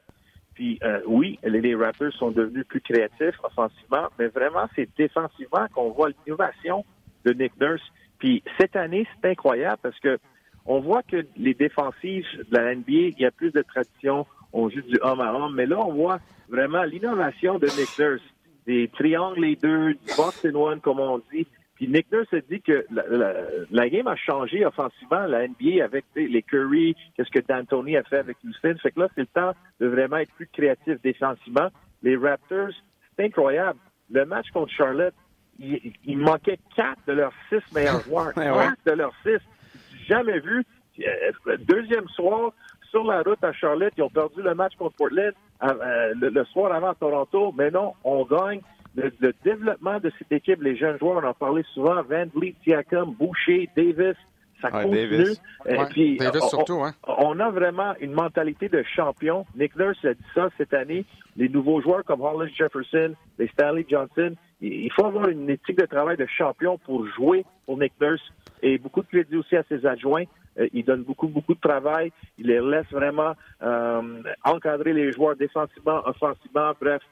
[0.57, 5.91] Puis euh, oui, les, Raptors sont devenus plus créatifs offensivement, mais vraiment, c'est défensivement qu'on
[5.91, 6.83] voit l'innovation
[7.25, 7.83] de Nick Nurse.
[8.17, 10.17] Puis cette année, c'est incroyable parce que
[10.65, 14.67] on voit que les défensives de la NBA, il y a plus de tradition, on
[14.67, 18.23] joue du homme à homme, mais là, on voit vraiment l'innovation de Nick Nurse.
[18.65, 21.45] Des triangles les deux, du box and one, comme on dit.
[21.77, 26.41] Puis Nick Nurse a dit que la, game a changé offensivement, la NBA, avec les
[26.41, 28.75] Curry, qu'est-ce que D'Antoni a fait avec Houston.
[28.81, 31.69] Fait que là, c'est le temps de vraiment être plus créatif défensivement.
[32.01, 32.71] Les Raptors,
[33.15, 33.77] c'est incroyable.
[34.09, 35.13] Le match contre Charlotte,
[35.59, 38.33] il, manquait quatre de leurs six meilleurs joueurs.
[38.33, 39.39] Quatre de leurs six.
[40.07, 40.65] Jamais vu.
[41.59, 42.53] Deuxième soir,
[42.89, 46.71] sur la route à Charlotte, ils ont perdu le match contre Portland euh, le, soir
[46.73, 47.53] avant Toronto.
[47.55, 48.61] Mais non, on gagne
[48.97, 53.13] le, développement de cette équipe, les jeunes joueurs, on en parlait souvent, Van Vliet, Siakam,
[53.13, 54.15] Boucher, Davis,
[54.62, 55.07] ça continue.
[55.07, 55.41] Davis.
[55.67, 56.93] Et puis, Davis on, surtout, hein.
[57.07, 59.45] on, a vraiment une mentalité de champion.
[59.55, 61.05] Nick Nurse a dit ça cette année.
[61.36, 65.86] Les nouveaux joueurs comme Hollis Jefferson, les Stanley Johnson, il faut avoir une éthique de
[65.86, 68.33] travail de champion pour jouer pour Nick Nurse.
[68.63, 70.23] Et beaucoup de crédit aussi à ses adjoints.
[70.60, 72.12] Euh, il donne beaucoup, beaucoup de travail.
[72.39, 76.71] Il les laisse vraiment euh, encadrer les joueurs défensivement, offensivement.
[76.81, 77.03] Bref,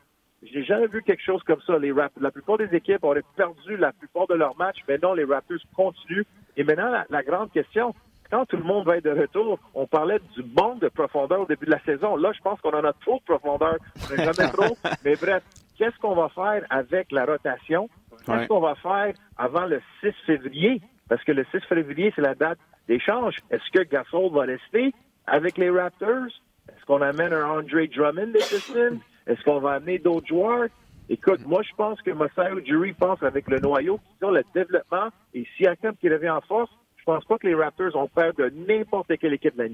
[0.43, 1.77] j'ai jamais vu quelque chose comme ça.
[1.77, 5.13] Les Raptors, la plupart des équipes auraient perdu la plupart de leurs matchs, mais non,
[5.13, 6.25] les Raptors continuent.
[6.57, 7.93] Et maintenant, la, grande question,
[8.29, 11.45] quand tout le monde va être de retour, on parlait du manque de profondeur au
[11.45, 12.15] début de la saison.
[12.15, 13.77] Là, je pense qu'on en a trop de profondeur.
[14.11, 14.77] On jamais trop.
[15.03, 15.43] Mais bref,
[15.77, 17.89] qu'est-ce qu'on va faire avec la rotation?
[18.25, 20.81] Qu'est-ce qu'on va faire avant le 6 février?
[21.09, 23.35] Parce que le 6 février, c'est la date d'échange.
[23.51, 24.93] Est-ce que Gasol va rester
[25.27, 26.27] avec les Raptors?
[26.69, 28.99] Est-ce qu'on amène un Andre Drummond des Pistons?
[29.27, 30.67] Est-ce qu'on va amener d'autres joueurs?
[31.09, 35.09] Écoute, moi, je pense que Masai Ujiri pense avec le noyau qui ont le développement
[35.33, 38.33] et si Siakam qui revient en force, je pense pas que les Raptors ont peur
[38.33, 39.69] de n'importe quelle équipe de la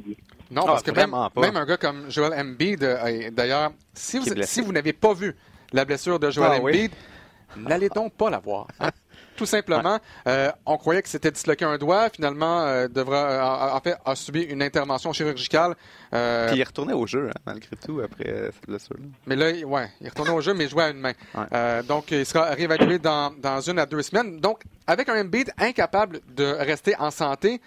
[0.51, 4.25] Non, parce ah, que même, même, un gars comme Joel Embiid, euh, d'ailleurs, si vous,
[4.43, 5.33] si vous n'avez pas vu
[5.71, 6.91] la blessure de Joel ah Embiid,
[7.55, 8.67] n'allez donc pas la voir.
[8.81, 8.89] Hein?
[9.35, 9.99] tout simplement.
[10.27, 12.09] Euh, on croyait que c'était disloqué un doigt.
[12.09, 15.75] Finalement, euh, devra, en fait, a subi une intervention chirurgicale.
[16.13, 18.95] Euh, Puis il est retourné au jeu, hein, malgré tout, après cette blessure.
[19.25, 21.81] Mais là, ouais, il est retourné au jeu, mais il jouait à une main.
[21.83, 23.31] donc, il sera réévalué dans,
[23.67, 24.39] une à deux semaines.
[24.39, 27.61] Donc, avec un Embiid incapable de rester en santé,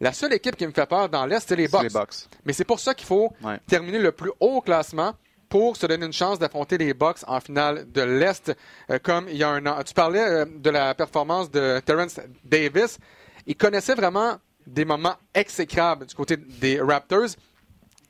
[0.00, 2.28] la seule équipe qui me fait peur dans l'Est, c'est les Bucks.
[2.44, 3.32] Mais c'est pour ça qu'il faut
[3.66, 5.14] terminer le plus haut classement
[5.48, 8.54] pour se donner une chance d'affronter les Bucks en finale de l'Est,
[8.90, 9.82] euh, comme il y a un an.
[9.82, 12.98] Tu parlais euh, de la performance de Terrence Davis.
[13.46, 17.30] Il connaissait vraiment des moments exécrables du côté des Raptors.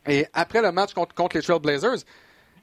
[0.07, 2.05] Et après le match contre, contre les Trailblazers,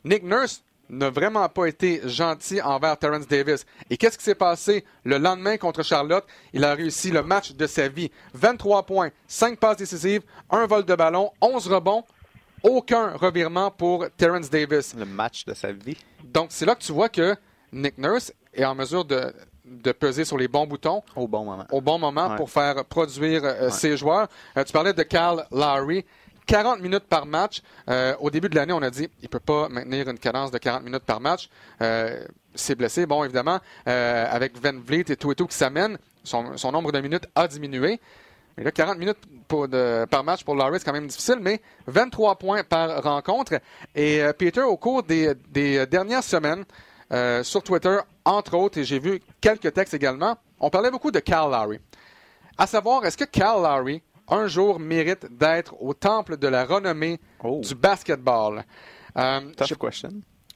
[0.03, 3.65] Nick Nurse n'a vraiment pas été gentil envers Terrence Davis.
[3.89, 6.25] Et qu'est-ce qui s'est passé le lendemain contre Charlotte?
[6.53, 8.11] Il a réussi le match de sa vie.
[8.33, 12.03] 23 points, 5 passes décisives, un vol de ballon, 11 rebonds,
[12.65, 14.93] aucun revirement pour Terrence Davis.
[14.95, 15.97] Le match de sa vie.
[16.23, 17.35] Donc, c'est là que tu vois que
[17.71, 19.33] Nick Nurse est en mesure de,
[19.65, 21.65] de peser sur les bons boutons Au bon moment.
[21.71, 22.35] au bon moment Ouais.
[22.37, 24.27] pour faire produire euh, ses joueurs.
[24.57, 26.05] Euh, tu parlais de Cal Lowry.
[26.47, 27.61] 40 minutes par match.
[27.89, 30.57] Euh, au début de l'année, on a dit il peut pas maintenir une cadence de
[30.59, 31.49] 40 minutes par match.
[32.57, 33.05] C'est blessé.
[33.05, 36.99] Bon, évidemment, avec Van Vliet et tout et tout qui s'amènent, son, son nombre de
[37.01, 37.99] minutes a diminué.
[38.57, 41.61] Mais là, 40 minutes pour de- par match pour Lowry, c'est quand même difficile, mais
[41.87, 43.59] 23 points par rencontre.
[43.93, 46.63] Et euh, Peter, au cours des, des dernières semaines,
[47.11, 51.19] euh, sur Twitter, entre autres, et j'ai vu quelques textes également, on parlait beaucoup de
[51.19, 51.79] Cal Lowry.
[52.57, 57.19] À savoir, est-ce que Cal Lowry, un jour, mérite d'être au temple de la renommée
[57.43, 57.61] Oh.
[57.61, 58.63] du basketball?
[59.17, 60.09] Euh, Tough je question.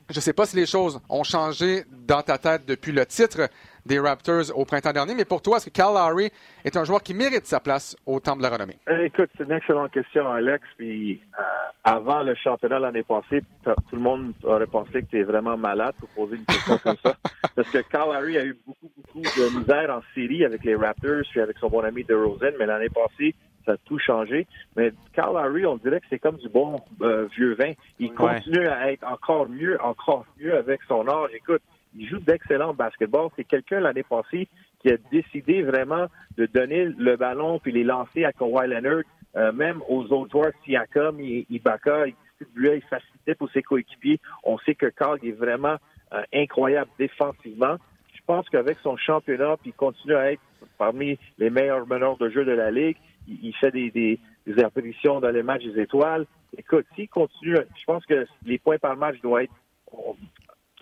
[0.10, 3.48] je ne sais pas si les choses ont changé dans ta tête depuis le titre
[3.86, 6.30] des Raptors au printemps dernier, mais pour toi, est-ce que Cal Lowry
[6.65, 8.78] est un joueur qui mérite sa place au temple de la renommée?
[8.89, 10.63] Euh, Écoute, c'est une excellente question, Alex.
[10.78, 11.44] Puis euh,
[11.84, 15.96] avant le championnat l'année passée, tout le monde aurait pensé que tu es vraiment malade
[16.00, 17.15] pour poser une question comme ça.
[17.56, 21.24] Parce que Kyle Harry a eu beaucoup, beaucoup de misère en série avec les Raptors
[21.32, 23.34] puis avec son bon ami DeRozan, mais l'année passée,
[23.65, 24.48] ça a tout changé.
[24.76, 27.74] Mais Kyle Harry, on dirait que c'est comme du bon euh, vieux vin.
[28.00, 28.15] Il Ouais.
[28.15, 31.30] continue à être encore mieux, encore mieux avec son âge.
[31.34, 31.62] Écoute,
[31.95, 33.30] il joue d'excellent basketball.
[33.36, 34.47] C'est quelqu'un l'année passée
[34.80, 39.04] qui a décidé vraiment de donner le ballon puis les lancer à Kawhi Leonard,
[39.36, 44.19] euh, même aux autres joueurs, Siakam, Ibaka, il distribuait, il facilitait pour ses coéquipiers.
[44.43, 45.78] On sait que Carl est vraiment
[46.13, 47.78] euh, incroyable défensivement.
[48.13, 50.41] Je pense qu'avec son championnat, puis il continue à être
[50.78, 52.97] parmi les meilleurs meneurs de jeu de la Ligue,
[53.28, 56.25] il, il fait des, des, des apparitions dans les matchs des étoiles.
[56.58, 59.54] Écoute, s'il continue, je pense que les points par match doivent être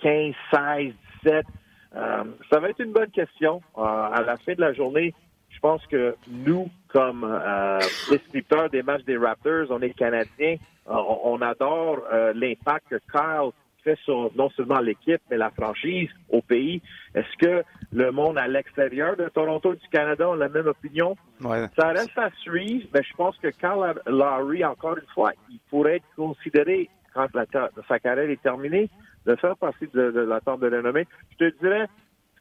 [0.01, 1.45] 15, 16, 17.
[1.95, 3.61] Euh, ça va être une bonne question.
[3.77, 5.13] Euh, à la fin de la journée,
[5.49, 7.79] je pense que nous, comme euh,
[8.09, 10.57] descripteurs des matchs des Raptors, on est Canadiens,
[10.87, 13.51] euh, on, on adore euh, l'impact que Kyle
[13.83, 16.81] fait sur non seulement l'équipe, mais la franchise au pays.
[17.15, 21.15] Est-ce que le monde à l'extérieur de Toronto et du Canada ont la même opinion?
[21.41, 21.65] Ouais.
[21.79, 25.97] Ça reste à suivre, mais je pense que Kyle Lowry, encore une fois, il pourrait
[25.97, 28.89] être considéré, quand la ta- sa carrière est terminée,
[29.25, 31.07] de faire partie de, de la table de renommée.
[31.39, 31.87] Je te dirais,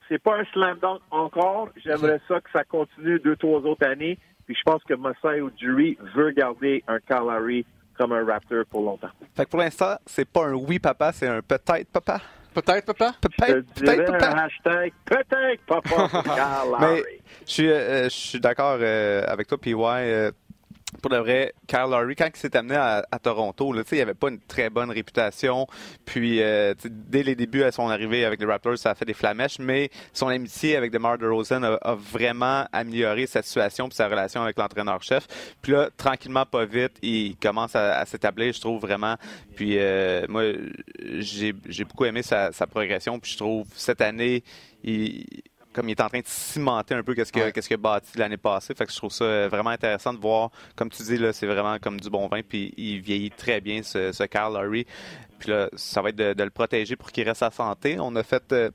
[0.09, 1.71] c'est pas un slam dunk encore.
[1.85, 4.19] J'aimerais ça que ça continue deux, trois autres années.
[4.47, 7.67] Puis je pense que Masai Ujiri veut garder un Kyle Lowry
[7.99, 9.09] comme un Raptor pour longtemps.
[9.35, 12.19] Fait que pour l'instant, c'est pas un oui papa, c'est un peut-être papa.
[12.55, 13.13] Peut-être, papa?
[13.23, 14.43] Je Peut-être, te dirais peut-être un papa.
[14.45, 16.09] hashtag peut-être papa
[16.81, 17.03] Mais
[17.47, 19.75] je suis, euh, je suis d'accord euh, avec toi, PY.
[19.75, 20.31] euh,
[21.03, 24.29] pour de vrai, Kyle Lowry, quand il s'est amené à, Toronto, là, il avait pas
[24.29, 25.67] une très bonne réputation.
[26.05, 29.15] Puis, euh, dès les débuts à son arrivée avec les Raptors, ça a fait des
[29.15, 29.59] flamèches.
[29.59, 34.43] Mais son amitié avec DeMar DeRozan a, a vraiment amélioré sa situation puis sa relation
[34.43, 35.27] avec l'entraîneur-chef.
[35.61, 39.17] Puis là, tranquillement, pas vite, il commence à, s'établir, je trouve vraiment.
[39.57, 40.45] Puis, euh, moi,
[41.19, 41.53] j'ai
[41.85, 43.19] beaucoup aimé sa progression.
[43.19, 44.45] Puis, je trouve cette année,
[44.85, 45.25] il
[45.77, 47.53] comme il est en train de cimenter un peu qu'est-ce que Ouais.
[47.53, 48.75] qu'est-ce qu'il a bâti l'année passée.
[48.75, 51.47] Fait que je trouve ça euh, vraiment intéressant de voir, comme tu dis là, c'est
[51.47, 54.87] vraiment comme du bon vin, puis il vieillit très bien ce, ce Kyle Lowry.
[55.39, 57.99] Puis là, ça va être de, de le protéger pour qu'il reste à santé.
[58.01, 58.71] On a fait euh,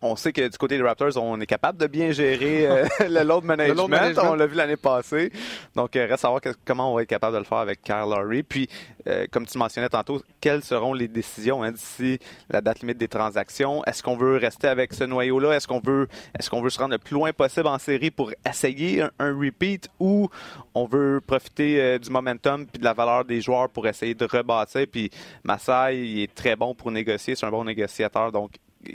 [0.00, 3.22] on sait que du côté des Raptors, on est capable de bien gérer euh, le
[3.24, 3.76] load management.
[3.76, 4.22] load management.
[4.30, 5.32] On l'a vu l'année passée.
[5.74, 7.82] Donc, euh, reste à voir que- comment on va être capable de le faire avec
[7.82, 8.42] Kyle Lowry.
[8.44, 8.68] Puis,
[9.08, 13.08] euh, comme tu mentionnais tantôt, quelles seront les décisions hein, d'ici la date limite des
[13.08, 13.82] transactions?
[13.84, 15.52] Est-ce qu'on veut rester avec ce noyau-là?
[15.56, 16.06] Est-ce qu'on veut,
[16.38, 19.36] est-ce qu'on veut se rendre le plus loin possible en série pour essayer un, un
[19.36, 20.28] repeat ou
[20.74, 24.86] on veut profiter du momentum puis de la valeur des joueurs pour essayer de rebâtir?
[24.90, 25.10] Puis,
[25.42, 27.34] Massai, il est très bon pour négocier.
[27.34, 28.30] C'est un bon négociateur.
[28.30, 28.52] Donc,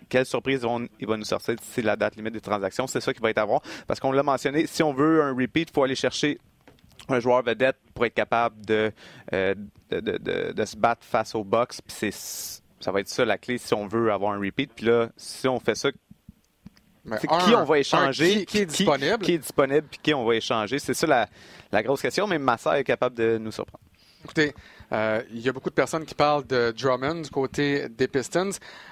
[0.09, 0.65] quelle surprise
[0.99, 2.87] il va nous sortir d'ici la date limite des transactions.
[2.87, 3.61] C'est ça qui va être à voir.
[3.87, 6.39] Parce qu'on l'a mentionné, si on veut un repeat, il faut aller chercher
[7.09, 8.91] un joueur vedette pour être capable de,
[9.33, 9.55] euh,
[9.89, 11.81] de, de- de- de se battre face aux Bucks.
[11.85, 12.11] Puis c'est
[12.79, 14.71] ça va être ça la clé si on veut avoir un repeat.
[14.75, 15.89] Puis là, si on fait ça,
[17.19, 19.17] c'est un- qui on va échanger, qui, qui est disponible.
[19.25, 20.79] qui est disponible, puis qui on va échanger.
[20.79, 21.27] C'est ça la,
[21.71, 22.25] la grosse question.
[22.27, 23.82] Mais Massa est capable de nous surprendre.
[24.23, 24.53] Écoutez,
[24.91, 28.51] euh, il y a beaucoup de personnes qui parlent de Drummond du côté des Pistons.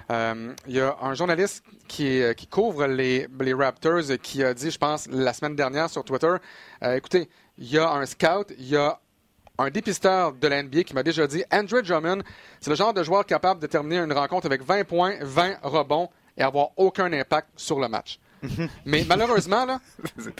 [0.09, 4.71] Euh, il y a un journaliste qui, qui couvre les, les Raptors qui a dit,
[4.71, 6.35] je pense, la semaine dernière sur Twitter,
[6.83, 8.99] euh, écoutez, il y a un scout, il y a
[9.57, 12.23] un dépisteur de la NBA qui m'a déjà dit, Andrew Drummond,
[12.59, 16.09] c'est le genre de joueur capable de terminer une rencontre avec 20 points, 20 rebonds
[16.35, 18.19] et avoir aucun impact sur le match.
[18.85, 19.79] Mais malheureusement, là,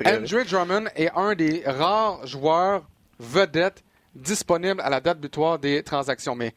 [0.05, 2.83] Andrew Drummond est un des rares joueurs
[3.19, 3.83] vedettes
[4.15, 6.35] disponibles à la date butoir des transactions.
[6.35, 6.53] Mais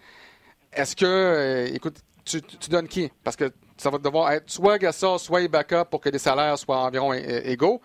[0.73, 3.11] est-ce que, euh, écoute, tu, tu donnes qui?
[3.23, 6.79] Parce que ça va devoir être soit Gasol, soit Ibaka pour que les salaires soient
[6.79, 7.81] environ égaux.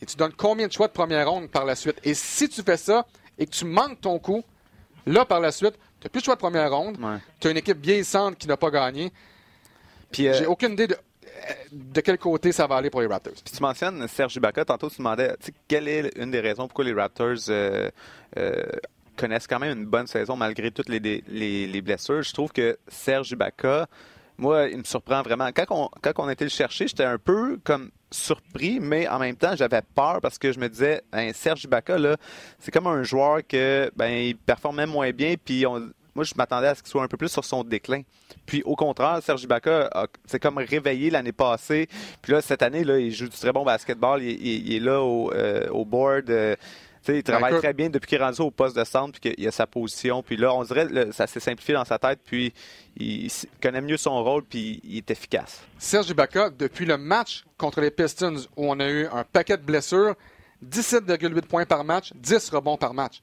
[0.00, 1.96] Et tu donnes combien de choix de première ronde par la suite?
[2.04, 3.06] Et si tu fais ça
[3.38, 4.42] et que tu manques ton coup,
[5.06, 6.98] là, par la suite, tu n'as plus de choix de première ronde.
[6.98, 7.18] Ouais.
[7.38, 9.12] Tu as une équipe vieillissante qui n'a pas gagné.
[10.10, 10.96] Puis, euh, J'ai aucune idée de.
[11.72, 13.34] De quel côté ça va aller pour les Raptors?
[13.44, 14.64] Puis tu mentionnes Serge Ibaka.
[14.64, 15.36] Tantôt, tu demandais
[15.68, 17.90] quelle est une des raisons pourquoi les Raptors euh,
[18.38, 18.62] euh,
[19.16, 22.22] connaissent quand même une bonne saison malgré toutes les, les, les blessures.
[22.22, 23.86] Je trouve que Serge Ibaka,
[24.38, 25.50] moi, il me surprend vraiment.
[25.52, 29.82] Quand on, été le chercher, j'étais un peu comme surpris, mais en même temps, j'avais
[29.94, 31.96] peur parce que je me disais, ben, Serge Ibaka,
[32.58, 36.66] c'est comme un joueur que, ben, il performait moins bien, puis on, moi, je m'attendais
[36.66, 38.02] à ce qu'il soit un peu plus sur son déclin.
[38.44, 39.88] Puis au contraire, Serge Ibaka
[40.26, 41.88] s'est comme réveillé l'année passée.
[42.20, 44.22] Puis là, cette année, là, il joue du très bon basketball.
[44.22, 46.28] Il, est là au, euh, au board.
[46.28, 46.56] Euh,
[47.08, 49.50] il travaille très bien depuis qu'il est rendu au poste de centre, puis qu'il a
[49.50, 50.22] sa position.
[50.22, 52.52] Puis là, on dirait que ça s'est simplifié dans sa tête, puis
[52.98, 53.30] il
[53.62, 55.62] connaît mieux son rôle, puis il est efficace.
[55.78, 59.62] Serge Ibaka, depuis le match contre les Pistons, où on a eu un paquet de
[59.62, 60.14] blessures,
[60.62, 63.22] 17,8 points par match, 10 rebonds par match.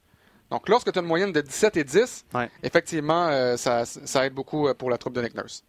[0.49, 2.25] Donc, lorsque tu as une moyenne de 17 et 10,
[2.63, 5.63] effectivement, euh, ça, ça, aide beaucoup euh, pour la troupe de Nick Nurse.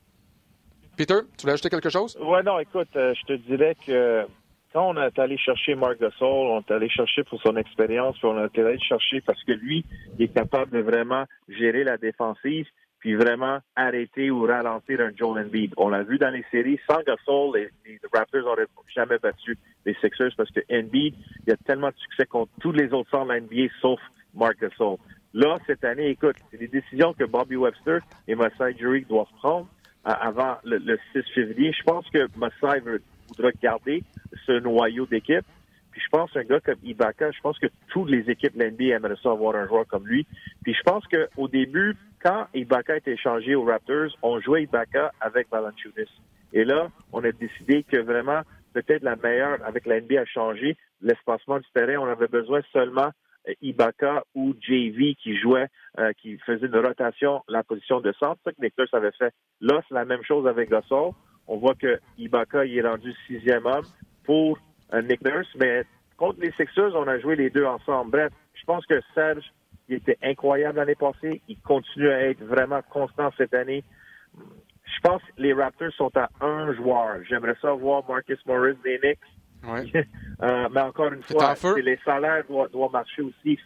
[0.97, 2.17] Peter, tu voulais ajouter quelque chose?
[2.21, 4.25] Oui, non, écoute, euh, je te dirais que
[4.73, 8.27] quand on est allé chercher Marc Gasol, on est allé chercher pour son expérience, puis
[8.27, 9.85] on est allé chercher parce que lui,
[10.19, 12.67] il est capable de vraiment gérer la défensive,
[13.01, 15.73] puis vraiment arrêter ou ralentir un Joel Embiid.
[15.77, 19.95] On l'a vu dans les séries, sans Gasol, les, les Raptors n'auraient jamais battu les
[19.95, 21.15] Sixers parce que Embiid,
[21.47, 24.01] il a tellement de succès contre tous les autres centres de la NBA, sauf
[24.35, 24.97] Marc Gasol.
[25.35, 29.67] Là, cette année, écoute, c'est des décisions que Bobby Webster et Masai Ujiri doivent prendre
[30.07, 31.73] euh, avant le, 6 février.
[31.73, 32.81] Je pense que Masai
[33.29, 34.03] voudra garder
[34.47, 35.45] ce noyau d'équipe.
[35.91, 38.97] Puis je pense un gars comme Ibaka, je pense que toutes les équipes de l'NBA
[38.97, 40.27] aimeraient ça avoir un joueur comme lui.
[40.63, 45.49] Puis je pense qu'au début, quand Ibaka été échangé aux Raptors, on jouait Ibaka avec
[45.51, 46.11] Valanciunas.
[46.53, 50.77] Et là, on a décidé que vraiment, peut-être la meilleure avec la a changé.
[51.01, 53.11] L'espacement du terrain, on avait besoin seulement
[53.63, 58.41] Ibaka ou JV qui jouait, euh, qui faisait une rotation la position de centre.
[58.45, 59.33] C'est ça que Nicholas avait fait.
[59.61, 61.13] Là, c'est la même chose avec Gasol.
[61.47, 63.87] On voit que Ibaka il est rendu sixième homme
[64.25, 64.59] pour
[64.93, 65.85] euh, Nick Nurse, mais
[66.17, 68.11] contre les Sixers, on a joué les deux ensemble.
[68.11, 69.45] Bref, je pense que Serge,
[69.89, 71.41] il était incroyable l'année passée.
[71.49, 73.83] Il continue à être vraiment constant cette année.
[74.35, 77.21] Je pense que les Raptors sont à un joueur.
[77.29, 79.19] J'aimerais ça voir Marcus Morris des Knicks.
[79.65, 83.59] Euh, mais encore une fois, les salaires doivent, marcher aussi.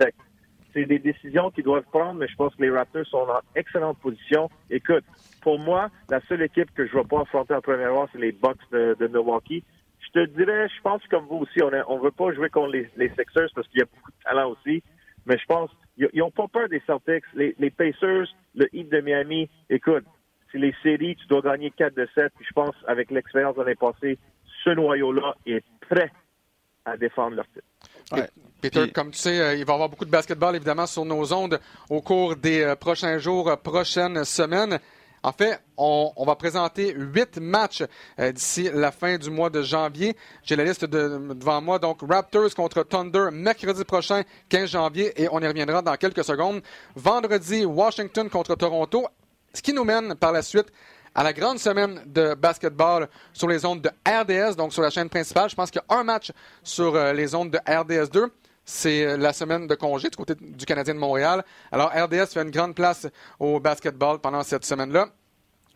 [0.73, 3.99] c'est des décisions qu'ils doivent prendre, mais je pense que les Raptors sont en excellente
[3.99, 4.49] position.
[4.71, 5.05] Écoute,
[5.43, 8.19] pour moi, la seule équipe que je ne vais pas affronter en première ronde, c'est
[8.21, 9.63] les Bucks de, Milwaukee.
[10.01, 13.09] Je te dirais, je pense comme vous aussi, on ne veut pas jouer contre les,
[13.11, 14.83] Sixers parce qu'il y a beaucoup de talent aussi.
[15.27, 17.25] Mais je pense, ils n'ont pas peur des Celtics.
[17.35, 20.05] Les, Pacers, le Heat de Miami, écoute,
[20.51, 22.33] c'est les séries, tu dois gagner 4 de 7.
[22.37, 24.19] Puis je pense, avec l'expérience de l'année passée,
[24.62, 26.11] ce noyau-là est prêt
[26.85, 28.33] à défendre leur titre.
[28.61, 31.33] Peter, comme tu sais, euh, il va y avoir beaucoup de basketball évidemment sur nos
[31.33, 34.79] ondes au cours des euh, prochains jours, euh, prochaines semaines.
[35.25, 37.85] En fait, on, va présenter huit matchs
[38.18, 40.16] d'ici la fin du mois de janvier.
[40.42, 41.79] J'ai la liste devant moi.
[41.79, 46.61] Donc, Raptors contre Thunder mercredi prochain, 15 janvier, et on y reviendra dans quelques secondes.
[46.96, 49.07] Vendredi, Washington contre Toronto.
[49.55, 50.72] Ce qui nous mène par la suite
[51.14, 55.09] à la grande semaine de basketball sur les ondes de RDS, donc sur la chaîne
[55.09, 55.51] principale.
[55.51, 58.33] Je pense qu'il y a un match sur euh, les ondes de RDS 2.
[58.64, 61.44] C'est euh, la semaine de congé du côté du Canadien de Montréal.
[61.70, 63.07] Alors, RDS fait une grande place
[63.38, 65.09] au basketball pendant cette semaine-là.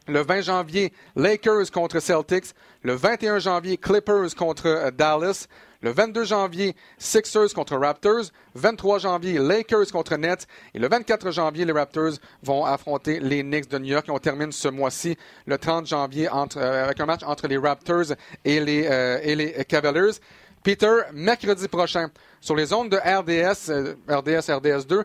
[0.09, 2.55] Le 20 janvier, Lakers contre Celtics.
[2.83, 5.49] Le 21 janvier, Clippers contre euh, Dallas.
[5.87, 8.33] Le 22 janvier, Sixers contre Raptors.
[8.57, 10.49] 23 janvier, Lakers contre Nets.
[10.75, 14.09] Et le 24 janvier, les Raptors vont affronter les Knicks de New York.
[14.09, 18.16] Et on termine ce mois-ci, le 30 janvier, euh, avec un match entre les Raptors
[18.44, 20.18] et les, euh, et les Cavaliers.
[20.64, 22.09] Peter, mercredi prochain,
[22.40, 23.70] sur les ondes de RDS,
[24.09, 25.05] RDS, RDS2,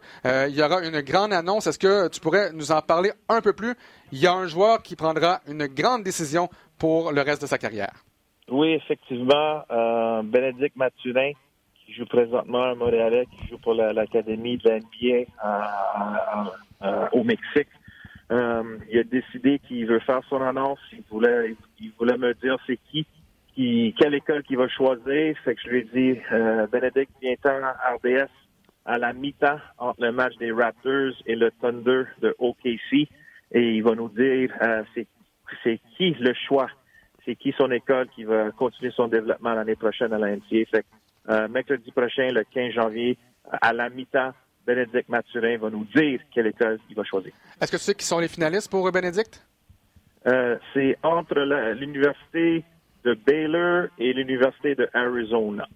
[0.50, 1.68] il y aura une grande annonce.
[1.68, 3.76] Est-ce que tu pourrais nous en parler un peu plus?
[4.12, 7.60] Il y a un joueur qui prendra une grande décision pour le reste de sa
[7.60, 7.94] carrière.
[8.52, 9.64] Oui, effectivement.
[9.72, 11.32] Euh, Bénédicte Mathurin,
[11.74, 15.26] qui joue présentement à Montréal, qui joue pour l'Académie de l'NBA
[17.14, 17.70] au Mexique.
[18.32, 20.80] Euh, il a décidé qu'il veut faire son annonce.
[20.94, 23.06] Il voulait, me dire c'est qui,
[23.98, 25.36] quelle école qu'il va choisir.
[25.44, 28.30] Que je lui ai dit, euh, Bénédicte, viens-t'en à RDS
[28.86, 33.08] à la mi-temps entre le match des Raptors et le Thunder de OKC.
[33.54, 34.84] Et il va nous dire euh,
[35.64, 36.68] c'est qui le choix
[37.26, 40.66] c'est qui son école qui va continuer son développement l'année prochaine à la NCA.
[40.72, 40.86] Fait
[41.30, 43.18] euh, mercredi prochain, le 15 janvier,
[43.62, 44.32] à la mi-temps,
[44.66, 47.32] Bénédicte Mathurin va nous dire quelle école il va choisir.
[47.60, 49.46] Est-ce que tu sais qui sont les finalistes pour Bénédicte?
[50.28, 51.40] Euh, c'est entre
[51.74, 52.64] l'Université
[53.04, 55.68] de Baylor et l'Université de Arizona.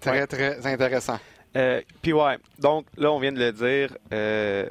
[0.00, 1.18] Très, très intéressant.
[1.56, 4.68] Euh, puis ouais, donc là, on vient de le dire, euh,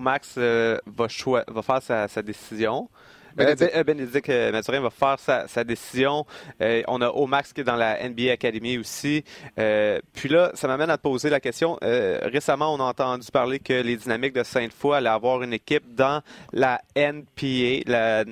[0.00, 1.06] Max euh, va,
[1.48, 2.88] va faire sa, sa décision.
[3.36, 6.26] Bénédicte Mathurin va faire sa, décision.
[6.60, 9.24] on a Omax qui est dans la NBA Academy aussi.
[9.56, 11.78] puis là, ça m'amène à te poser la question.
[11.82, 16.22] récemment, on a entendu parler que les Dynamiques de Sainte-Foy allaient avoir une équipe dans
[16.52, 18.24] la NPA, la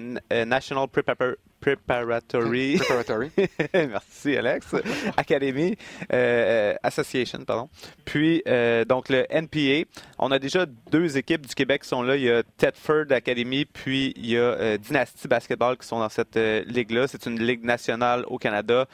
[0.45, 0.89] National
[1.61, 3.31] Preparatory Preparatory.
[3.75, 4.75] Merci, Alex.
[5.17, 5.77] Academy
[6.13, 7.69] euh, Association, pardon.
[8.05, 9.89] Puis, euh, donc, le NPA.
[10.19, 12.17] On a déjà deux équipes du Québec qui sont là.
[12.17, 16.09] Il y a Tedford Academy, puis il y a euh, Dynasty Basketball qui sont dans
[16.09, 17.07] cette ligue-là.
[17.09, 18.87] C'est une ligue nationale au Canada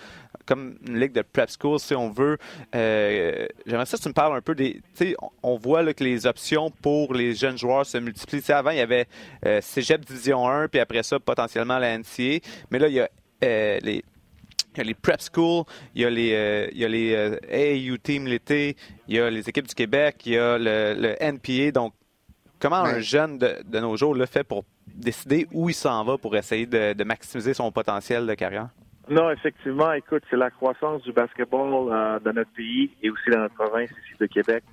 [0.46, 2.38] comme une ligue de prep school, si on veut.
[2.74, 4.80] Euh, J'aimerais ça que tu me parles un peu des.
[5.20, 8.52] On, on voit là, que les options pour les jeunes joueurs se multiplient.
[8.52, 9.06] avant, il y avait
[9.46, 12.38] euh, Cégep Division 1, puis après ça, potentiellement la NCA.
[12.70, 13.08] Mais là, il y a
[13.44, 14.04] euh, les.
[14.76, 15.64] Il y a les prep schools,
[15.94, 18.76] il y a les, euh, il y a les euh, AAU team l'été,
[19.06, 21.70] il y a les équipes du Québec, il y a le, le NPA.
[21.70, 21.94] Donc,
[22.58, 26.18] comment un jeune de, de, nos jours le fait pour décider où il s'en va
[26.18, 28.70] pour essayer de, de maximiser son potentiel de carrière?
[29.08, 33.40] Non, effectivement, écoute, c'est la croissance du basketball euh, dans notre pays et aussi dans
[33.40, 34.64] notre province ici de Québec.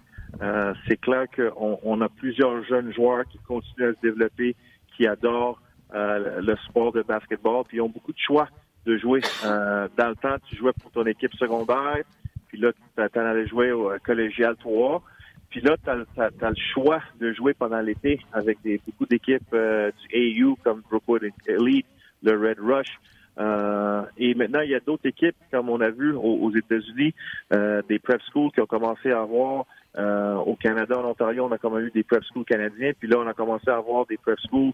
[0.42, 4.56] Euh, c'est clair qu'on on a plusieurs jeunes joueurs qui continuent à se développer,
[4.96, 5.62] qui adorent
[5.94, 8.48] euh, le sport de basketball, puis ils ont beaucoup de choix
[8.86, 9.22] de jouer.
[9.46, 12.04] Euh, dans le temps, tu jouais pour ton équipe secondaire,
[12.48, 15.04] puis là, tu en allais jouer au collégial 3.
[15.50, 15.96] Puis là, tu as,
[16.50, 21.86] le choix de jouer pendant l'été avec des, beaucoup d'équipes du AU comme Brookwood Elite,
[22.24, 22.98] le Red Rush.
[23.40, 27.14] Euh, et maintenant, il y a d'autres équipes, comme on a vu aux, États-Unis,
[27.54, 29.66] euh, des prep schools qui ont commencé à avoir
[29.98, 33.10] euh, au Canada, en Ontario, on a quand même eu des prep schools canadiens, puis
[33.10, 34.72] là, on a commencé à avoir des prep schools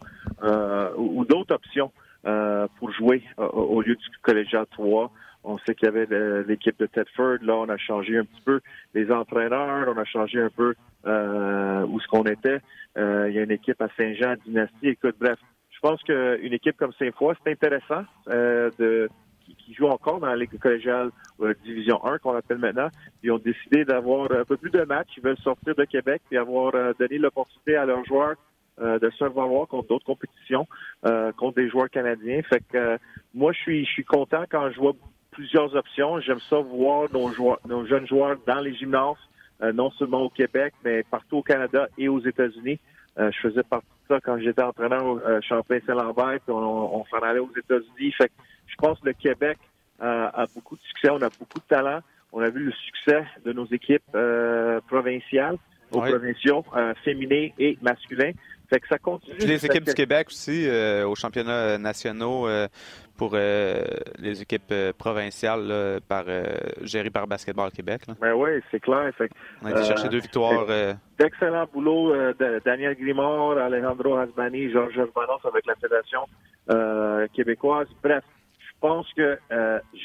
[0.97, 1.91] ou, d'autres options
[2.77, 5.11] pour jouer au lieu du collégial 3.
[5.43, 7.37] On sait qu'il y avait l'équipe de Tedford.
[7.41, 8.59] Là, on a changé un petit peu
[8.93, 9.87] les entraîneurs.
[9.87, 12.59] On a changé un peu où ce qu'on était.
[12.97, 14.89] il y a une équipe à Saint-Jean, Dynastie.
[14.89, 15.39] Écoute, bref,
[15.77, 19.09] je pense qu'une équipe comme Saint-Foy, c'est intéressant euh, de
[19.45, 22.89] qui, joue encore dans la Ligue collégiale euh, Division 1 qu'on appelle maintenant.
[23.21, 25.09] Ils ont décidé d'avoir un peu plus de matchs.
[25.17, 28.35] Ils veulent sortir de Québec et avoir euh, donné l'opportunité à leurs joueurs
[28.79, 30.67] de se voir contre d'autres compétitions,
[31.01, 32.43] contre des joueurs canadiens.
[32.43, 32.99] Fait que
[33.33, 34.93] moi, je suis je suis content quand je vois
[35.31, 36.19] plusieurs options.
[36.19, 39.17] J'aime ça voir nos joueurs, nos jeunes joueurs dans les gymnases,
[39.73, 42.79] non seulement au Québec, mais partout au Canada et aux États-Unis.
[43.17, 47.51] je faisais partie ça quand j'étais entraîneur au euh, Champlain-Saint-Lambert, on, on s'en allait aux
[47.55, 48.11] États-Unis.
[48.17, 48.31] Fait
[48.67, 49.57] je pense que le Québec
[50.01, 51.99] euh, a beaucoup de succès, on a beaucoup de talent.
[52.33, 55.57] On a vu le succès de nos équipes euh, provinciales,
[55.91, 56.65] aux provinciaux,
[57.03, 58.31] féminins et masculins.
[58.69, 59.37] Fait que ça continue.
[59.37, 60.67] les équipes du Québec aussi,
[61.05, 62.49] aux championnats nationaux,
[63.17, 63.81] pour euh,
[64.19, 66.45] les équipes euh, provinciales par, euh,
[66.81, 68.03] gérées par Basketball Québec.
[68.21, 69.11] Ben oui, c'est clair.
[69.61, 70.65] On a été chercher deux victoires.
[71.17, 76.21] D'excellent boulot de Daniel Grimard, Alejandro Hasbani, Georges Germanos avec la Fédération
[77.33, 77.87] québécoise.
[78.03, 78.23] Bref,
[78.59, 79.39] je pense que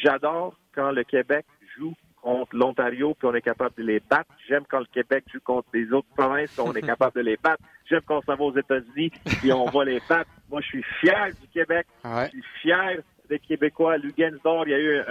[0.02, 1.44] j'adore quand le Québec
[1.76, 4.30] joue contre l'Ontario, puis on est capable de les battre.
[4.48, 7.36] J'aime quand le Québec joue contre les autres provinces, puis on est capable de les
[7.36, 7.62] battre.
[7.90, 9.10] J'aime quand on s'en va aux États-Unis,
[9.40, 10.30] puis on va les battre.
[10.52, 11.86] Moi, je suis fier du Québec.
[12.04, 12.98] Je suis fier
[13.28, 13.96] des Québécois.
[13.96, 15.02] Lugensdor, il y a eu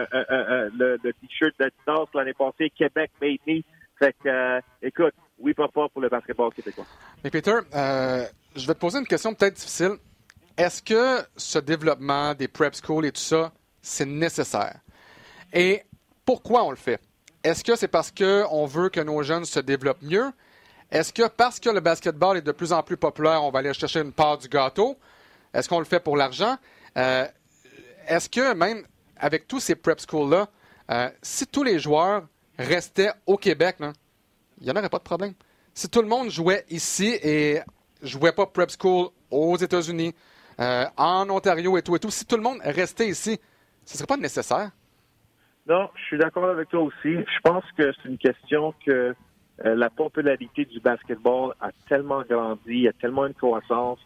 [0.78, 3.62] le, t-shirt de l'année passée, Québec made me.
[3.98, 6.86] Fait que, euh, écoute, oui, papa pour le basketball québécois.
[7.24, 8.26] Mais Peter, euh,
[8.56, 9.94] je vais te poser une question peut-être difficile.
[10.58, 14.80] Est-ce que ce développement des prep schools et tout ça, c'est nécessaire?
[15.54, 15.82] Et
[16.26, 17.00] pourquoi on le fait?
[17.44, 20.32] Est-ce que c'est parce qu'on veut que nos jeunes se développent mieux?
[20.92, 23.74] Est-ce que parce que le basketball est de plus en plus populaire, on va aller
[23.74, 24.98] chercher une part du gâteau?
[25.54, 26.58] Est-ce qu'on le fait pour l'argent?
[26.98, 27.26] Euh,
[28.08, 28.86] est-ce que même
[29.18, 30.48] avec tous ces prep schools-là,
[30.90, 32.24] euh, si tous les joueurs
[32.58, 35.34] restaient au Québec, il n'y en aurait pas de problème.
[35.74, 37.60] Si tout le monde jouait ici et
[38.02, 40.14] jouait pas prep school aux États-Unis,
[40.60, 43.40] euh, en Ontario et tout et tout, si tout le monde restait ici,
[43.86, 44.72] ce ne serait pas nécessaire.
[45.68, 47.14] Non, je suis d'accord avec toi aussi.
[47.14, 49.16] Je pense que c'est une question que
[49.64, 54.00] la popularité du basketball a tellement grandi, il y a tellement une croissance,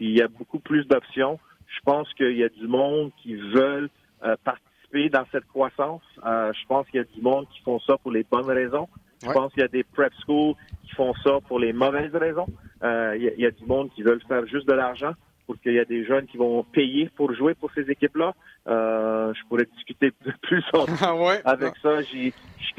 [0.00, 1.38] puis il y a beaucoup plus d'options.
[1.66, 3.90] Je pense qu'il y a du monde qui veulent
[4.24, 6.00] euh, participer dans cette croissance.
[6.24, 8.88] Euh, je pense qu'il y a du monde qui font ça pour les bonnes raisons.
[9.22, 12.46] Je pense qu'il y a des prep schools qui font ça pour les mauvaises raisons.
[12.82, 15.12] il, y a, il y a du monde qui veulent faire juste de l'argent
[15.50, 18.34] pour qu'il y a des jeunes qui vont payer pour jouer pour ces équipes-là.
[18.68, 21.12] Euh, je pourrais discuter plus ah
[21.44, 22.00] avec ça.
[22.02, 22.30] Je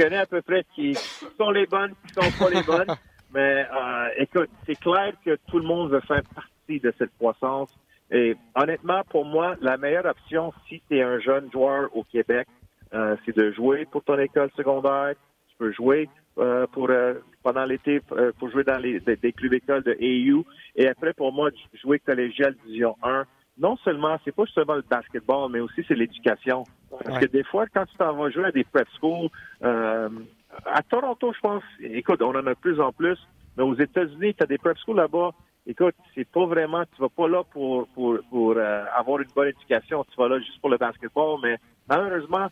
[0.01, 0.95] connais à peu près qui
[1.37, 2.95] sont les bonnes, qui sont pas les bonnes.
[3.33, 7.69] Mais euh, écoute, c'est clair que tout le monde veut faire partie de cette croissance.
[8.11, 12.47] Et honnêtement, pour moi, la meilleure option, si tu es un jeune joueur au Québec,
[12.93, 15.13] euh, c'est de jouer pour ton école secondaire.
[15.49, 18.01] Tu peux jouer euh, pour euh, pendant l'été
[18.37, 20.45] pour jouer dans les des, clubs écoles de AU
[20.75, 21.49] et après pour moi
[21.81, 23.25] jouer collégial division 1
[23.57, 26.63] non seulement, c'est pas seulement le basketball, mais aussi c'est l'éducation.
[26.89, 29.29] Parce que des fois, quand tu t'en vas jouer à des prep schools,
[29.61, 33.19] à Toronto, je pense, écoute, on en a de plus en plus,
[33.57, 35.31] mais aux États-Unis, tu as des prep schools là-bas.
[35.67, 39.49] Écoute, c'est pas vraiment, tu vas pas là pour pour, pour euh, avoir une bonne
[39.49, 41.57] éducation, tu vas là juste pour le basketball, mais
[41.87, 42.47] malheureusement,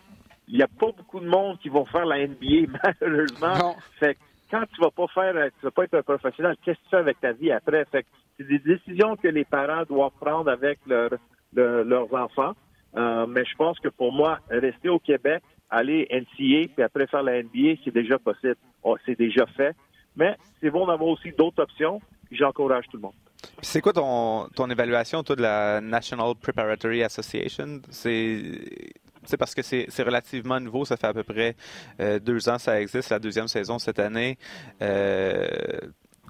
[0.47, 3.75] il n'y a pas beaucoup de monde qui vont faire la NBA, malheureusement.
[3.99, 4.17] Fait
[4.51, 6.97] quand tu vas pas faire, tu vas pas être un professionnel, qu'est-ce que tu fais
[6.97, 7.85] avec ta vie après?
[7.85, 8.05] Fait
[8.37, 12.53] c'est des décisions que les parents doivent prendre avec leurs enfants.
[12.97, 17.23] Euh, mais je pense que pour moi, rester au Québec, aller NCA, puis après faire
[17.23, 18.55] la NBA, c'est déjà possible.
[18.83, 19.75] Oh, c'est déjà fait.
[20.15, 22.01] Mais c'est bon d'avoir aussi d'autres options.
[22.31, 23.13] J'encourage tout le monde.
[23.61, 27.81] C'est quoi ton, ton évaluation, toi, de la National Preparatory Association?
[27.89, 30.85] C'est parce que c'est relativement nouveau.
[30.85, 31.55] Ça fait à peu près
[31.99, 34.37] euh, deux ans que ça existe, la deuxième saison cette année.
[34.81, 35.47] Euh,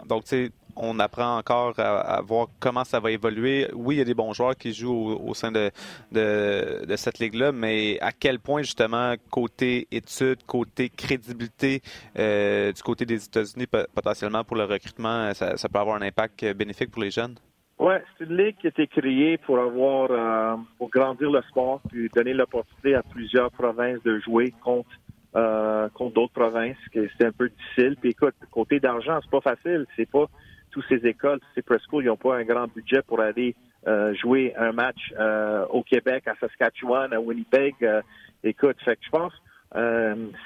[0.06, 3.68] donc, tu on apprend encore à, voir comment ça va évoluer.
[3.74, 5.72] Oui, il y a des bons joueurs qui jouent au, sein de,
[6.12, 11.82] de, cette ligue-là, mais à quel point, justement, côté études, côté crédibilité
[12.18, 16.92] euh, du côté des États-Unis, potentiellement pour le recrutement, ça, peut avoir un impact bénéfique
[16.92, 17.36] pour les jeunes?
[17.80, 21.80] Oui, c'est une ligue qui a été créée pour avoir, euh, pour grandir le sport,
[21.90, 24.90] puis donner l'opportunité à plusieurs provinces de jouer contre
[25.36, 27.96] euh, contre d'autres provinces, c'est un peu difficile.
[28.02, 29.86] Puis écoute, côté d'argent, c'est pas facile.
[29.96, 30.26] C'est pas
[30.72, 33.56] tous ces écoles, tous ces preschool, ils n'ont pas un grand budget pour aller
[33.88, 37.76] euh, jouer un match euh, au Québec, à Saskatchewan, à Winnipeg.
[37.82, 38.02] Euh,
[38.44, 39.34] écoute, fait que je pense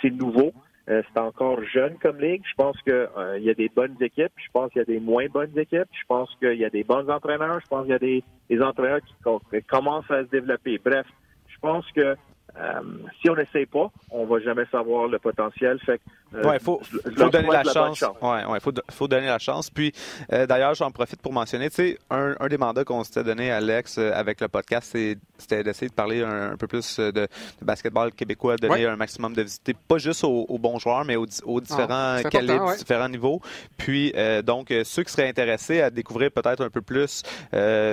[0.02, 0.52] c'est nouveau.
[0.86, 2.44] c'est encore jeune comme ligue.
[2.46, 3.08] Je pense qu'il
[3.38, 4.34] il y a des bonnes équipes.
[4.36, 5.88] Je pense qu'il y a des moins bonnes équipes.
[5.94, 7.60] Je pense qu'il y a des bons entraîneurs.
[7.62, 10.78] Je pense qu'il y a des, des entraîneurs qui, commencent à se développer.
[10.84, 11.08] Bref,
[11.48, 12.18] je pense que
[12.60, 12.82] euh,
[13.20, 15.80] si on n'essaie pas, on va jamais savoir le potentiel.
[15.80, 16.00] Fait
[16.36, 18.04] euh, ouais, faut, faut donner la, chance.
[18.22, 19.70] Ouais, ouais, faut, faut donner la chance.
[19.70, 19.92] Puis,
[20.32, 23.52] euh, d'ailleurs, j'en profite pour mentionner, tu sais, un, un, des mandats qu'on s'était donné,
[23.52, 24.96] Alex, avec le podcast,
[25.38, 27.28] c'était d'essayer de parler un, peu plus de,
[27.62, 31.62] basketball québécois, donner un maximum de visiter, pas juste aux, bons joueurs, mais aux, aux
[31.62, 33.42] différents ah, calibres, différents niveaux.
[33.78, 37.24] Puis, donc, ceux qui seraient intéressés à découvrir peut-être un peu plus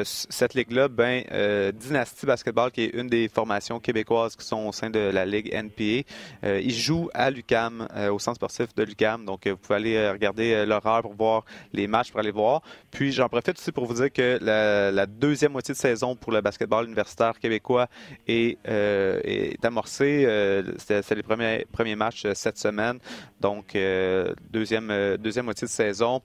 [0.04, 1.22] cette ligue-là, ben,
[1.74, 6.07] Dynasty Basketball, qui est une des formations québécoises qui au sein de la Ligue NPA.
[6.44, 9.24] Euh, ils jouent à l'UCAM, euh, au centre sportif de l'UCAM.
[9.24, 12.62] Donc, euh, vous pouvez aller regarder l'horaire pour voir les matchs, pour aller voir.
[12.90, 16.40] Puis, j'en profite aussi pour vous dire que la, deuxième moitié de saison pour le
[16.40, 17.88] basketball universitaire québécois
[18.26, 20.26] est, est amorcée.
[20.78, 22.98] C'est les premiers, premiers matchs cette semaine.
[23.40, 23.76] Donc,
[24.51, 26.20] deuxième, deuxième moitié de saison.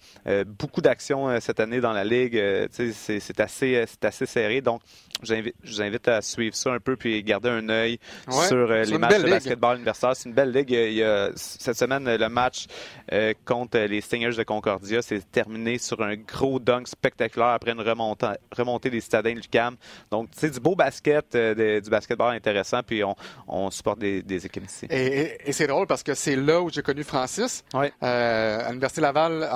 [0.45, 2.41] beaucoup d'actions cette année dans la Ligue.
[2.71, 4.61] c'est assez, assez serré.
[4.61, 4.81] Donc,
[5.23, 7.99] je vous invite à suivre ça un peu puis garder un œil
[8.29, 10.15] sur euh, les matchs de basketball universitaire.
[10.15, 10.71] C'est une belle ligue.
[10.71, 12.67] Il y a, cette semaine, le match
[13.11, 17.81] euh, contre les Stingers de Concordia s'est terminé sur un gros dunk spectaculaire après une
[17.81, 19.75] remontée, remontée des citadins du CAM.
[20.11, 23.03] Donc, c'est du beau basket, euh, du basketball intéressant, puis
[23.47, 24.87] on, supporte des, équipes ici.
[24.89, 27.63] Et, c'est drôle parce que c'est là où j'ai connu Francis,
[28.01, 29.47] à l'Université Laval,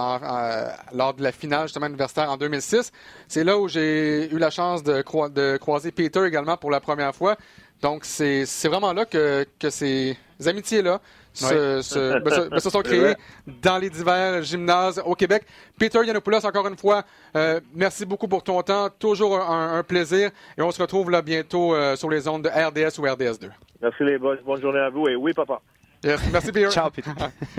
[0.94, 2.92] lors de la finale justement universitaire en 2006.
[3.28, 7.16] C'est là où j'ai eu la chance de, de croiser Peter également pour la première
[7.16, 7.36] fois.
[7.82, 11.00] Donc, c'est vraiment là que, que ces amitiés-là
[11.34, 13.16] se, ben, ben, se, sont créées
[13.62, 15.44] dans les divers gymnases au Québec.
[15.78, 17.04] Peter Yanopoulos, encore une fois,
[17.36, 18.90] euh, merci beaucoup pour ton temps.
[18.90, 20.32] Toujours un, plaisir.
[20.58, 23.50] Et on se retrouve là bientôt euh, sur les ondes de RDS ou RDS2.
[23.82, 24.38] Merci les boys.
[24.46, 25.08] Bonne journée à vous.
[25.08, 25.62] Et oui, papa.
[26.04, 26.70] merci, Peter.
[26.72, 27.12] Ciao, Peter.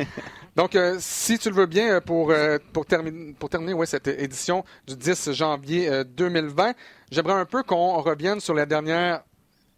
[0.56, 2.32] Donc, euh, si tu le veux bien, pour,
[2.72, 6.74] pour, terminer, pour terminer ouais, cette édition du 10 janvier 2020,
[7.10, 9.22] j'aimerais un peu qu'on revienne sur la dernière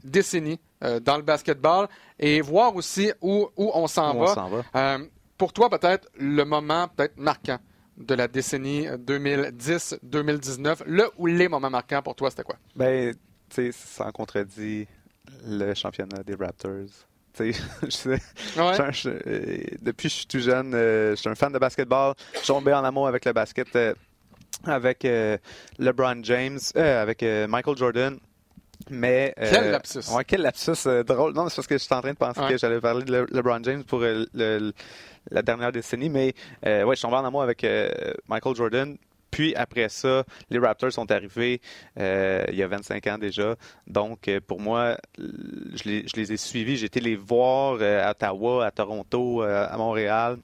[0.05, 1.89] décennie euh, dans le basketball
[2.19, 4.63] et voir aussi où, où on s'en va.
[4.75, 4.99] Euh,
[5.39, 7.59] pour toi, peut-être le moment peut-être marquant
[7.97, 12.57] de la décennie 2010-2019, le ou les moments marquants pour toi, c'était quoi?
[12.75, 13.15] Ben,
[13.49, 14.89] tu sais, sans contredit,
[15.47, 17.07] le championnat des Raptors.
[17.39, 18.21] je sais,
[19.81, 22.15] depuis que je suis tout jeune, euh, je suis un fan de basketball.
[22.35, 23.69] Je suis tombé en amour avec le basket,
[24.65, 25.07] avec
[25.79, 28.19] LeBron James, avec Michael Jordan.
[28.91, 30.11] Mais, euh, quel lapsus!
[30.15, 31.33] Ouais, quel lapsus euh, drôle.
[31.35, 33.63] Non, c'est parce que je suis en train de penser que j'allais parler de LeBron
[33.63, 34.73] James pour euh,
[35.31, 36.09] la dernière décennie.
[36.09, 37.67] Mais ouais, je suis tombé en amour avec
[38.29, 38.97] Michael Jordan.
[39.31, 41.63] Puis après ça, les Raptors sont arrivés
[41.97, 43.57] il y a 25 ans déjà.
[43.87, 46.77] Donc pour moi, je les, je les ai suivis.
[46.77, 50.39] J'ai été les voir à Ottawa, à Toronto, à Montréal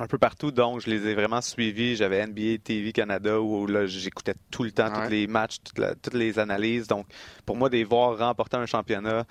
[0.00, 1.96] un peu partout, donc je les ai vraiment suivis.
[1.96, 5.56] J'avais NBA TV Canada où là j'écoutais tout le temps tous les matchs,
[6.02, 6.86] toutes les analyses.
[6.86, 7.06] Donc
[7.46, 9.24] pour moi, des voir remporter un championnat,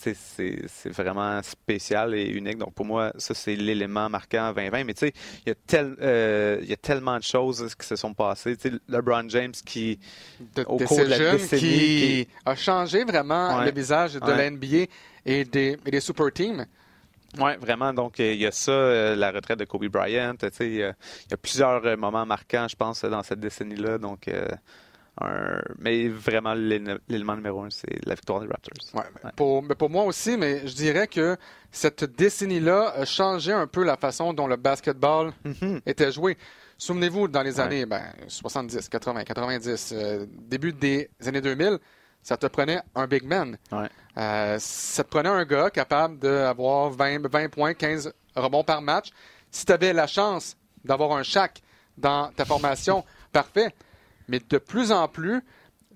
[0.00, 2.58] c'est vraiment spécial et unique.
[2.58, 4.84] Donc, pour moi, ça, c'est l'élément marquant 2020.
[4.84, 5.12] Mais tu sais,
[5.44, 8.56] il y, a tel, euh, il y a tellement de choses qui se sont passées.
[8.56, 9.98] Tu sais, LeBron James qui,
[10.66, 14.86] au cours de la décennie, qui, a changé vraiment le visage de la NBA
[15.26, 16.66] et des, et des super teams.
[17.38, 17.92] Oui, vraiment.
[17.92, 20.34] Donc, il y a ça, euh, la retraite de Kobe Bryant.
[20.38, 23.98] Tu sais, il y a plusieurs moments marquants, je pense, dans cette décennie-là.
[23.98, 24.28] Donc,
[25.78, 28.72] mais vraiment, l'élément numéro un, c'est la victoire des Raptors.
[28.94, 31.36] Ouais, Pour, pour, moi aussi, mais je dirais que
[31.70, 35.82] cette décennie-là a changé un peu la façon dont le basketball mm-hmm.
[35.86, 36.38] était joué.
[36.78, 37.84] Souvenez-vous, dans les années
[38.26, 39.94] 70, 80, 90,
[40.48, 41.78] début des années 2000,
[42.22, 43.56] ça te prenait un big man.
[44.16, 49.10] Euh, ça te prenait un gars capable d'avoir 20, 20 points, 15 rebonds par match.
[49.50, 51.62] Si tu avais la chance d'avoir un chac
[51.96, 53.74] dans ta formation, parfait.
[54.28, 55.42] Mais de plus en plus,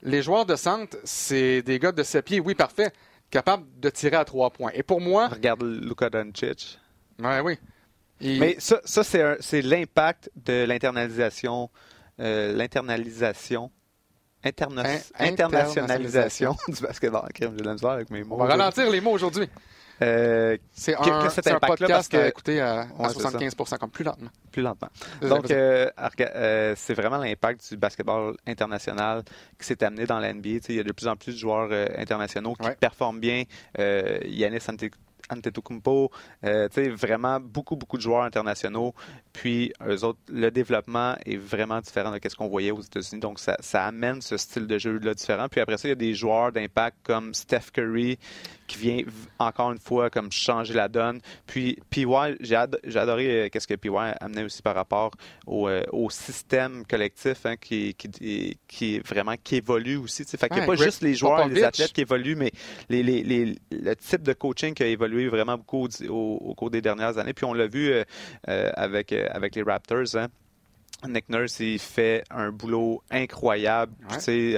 [0.02, 2.92] les joueurs de centre, c'est des gars de 7 pieds, oui, parfait,
[3.30, 4.70] capables de tirer à trois points.
[4.74, 5.28] Et pour moi.
[5.28, 6.78] Regarde Luka Doncic.
[7.20, 7.58] Ouais, oui.
[8.20, 11.70] Mais ça, ça c'est l'impact de l'internalisation.
[12.20, 13.70] Euh, l'internalisation.
[15.18, 17.28] Internationalisation du basketball.
[17.38, 18.36] J'ai de la avec mes mots.
[18.36, 19.48] On va ralentir les mots aujourd'hui.
[20.02, 22.16] Euh, c'est un, un, podcast que...
[22.16, 24.30] à écouter à, 75 comme plus lentement.
[24.50, 24.88] Plus lentement.
[25.22, 25.88] Donc, euh,
[26.20, 29.22] euh, c'est vraiment l'impact du basketball international
[29.58, 30.48] qui s'est amené dans la NBA.
[30.68, 33.44] Il y a de plus en plus de joueurs internationaux qui performent bien.
[33.78, 34.60] Yannis
[35.30, 36.10] Antetokounmpo,
[36.44, 38.94] euh, vraiment beaucoup, beaucoup de joueurs internationaux.
[39.32, 43.20] Puis, eux autres, le développement est vraiment différent de ce qu'on voyait aux États-Unis.
[43.20, 45.48] Donc, ça, ça, amène ce style de jeu-là différent.
[45.48, 48.18] Puis après ça, il y a des joueurs d'impact comme Steph Curry
[48.66, 49.02] qui vient
[49.38, 51.20] encore une fois comme changer la donne.
[51.46, 52.06] Puis, PY,
[52.40, 55.12] j'ai adoré euh, qu'est-ce que PY amenait aussi par rapport
[55.46, 60.24] au, euh, au système collectif hein, qui, qui, qui, vraiment qui évolue aussi.
[60.24, 62.52] Fait qu'il n'y a pas juste les joueurs, les athlètes qui évoluent, mais
[62.88, 66.82] les, les, les, le type de coaching qui a évolué vraiment beaucoup au, cours des
[66.82, 67.32] dernières années.
[67.32, 68.04] Puis on l'a vu euh,
[68.48, 70.16] euh, avec, euh, avec les Raptors.
[70.16, 70.28] Hein.
[71.06, 73.92] Nick Nurse, il fait un boulot incroyable.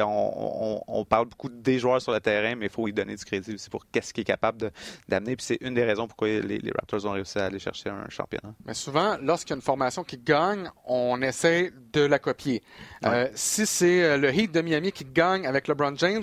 [0.00, 3.24] On, on, parle beaucoup des joueurs sur le terrain, mais il faut lui donner du
[3.24, 4.70] crédit aussi pour qu'est-ce qu'il est capable
[5.08, 5.34] d'amener.
[5.34, 8.54] Puis c'est une des raisons pourquoi les, Raptors ont réussi à aller chercher un championnat.
[8.64, 12.62] Mais souvent, lorsqu'il y a une formation qui gagne, on essaie de la copier.
[13.34, 16.22] si c'est le Heat de Miami qui gagne avec LeBron James,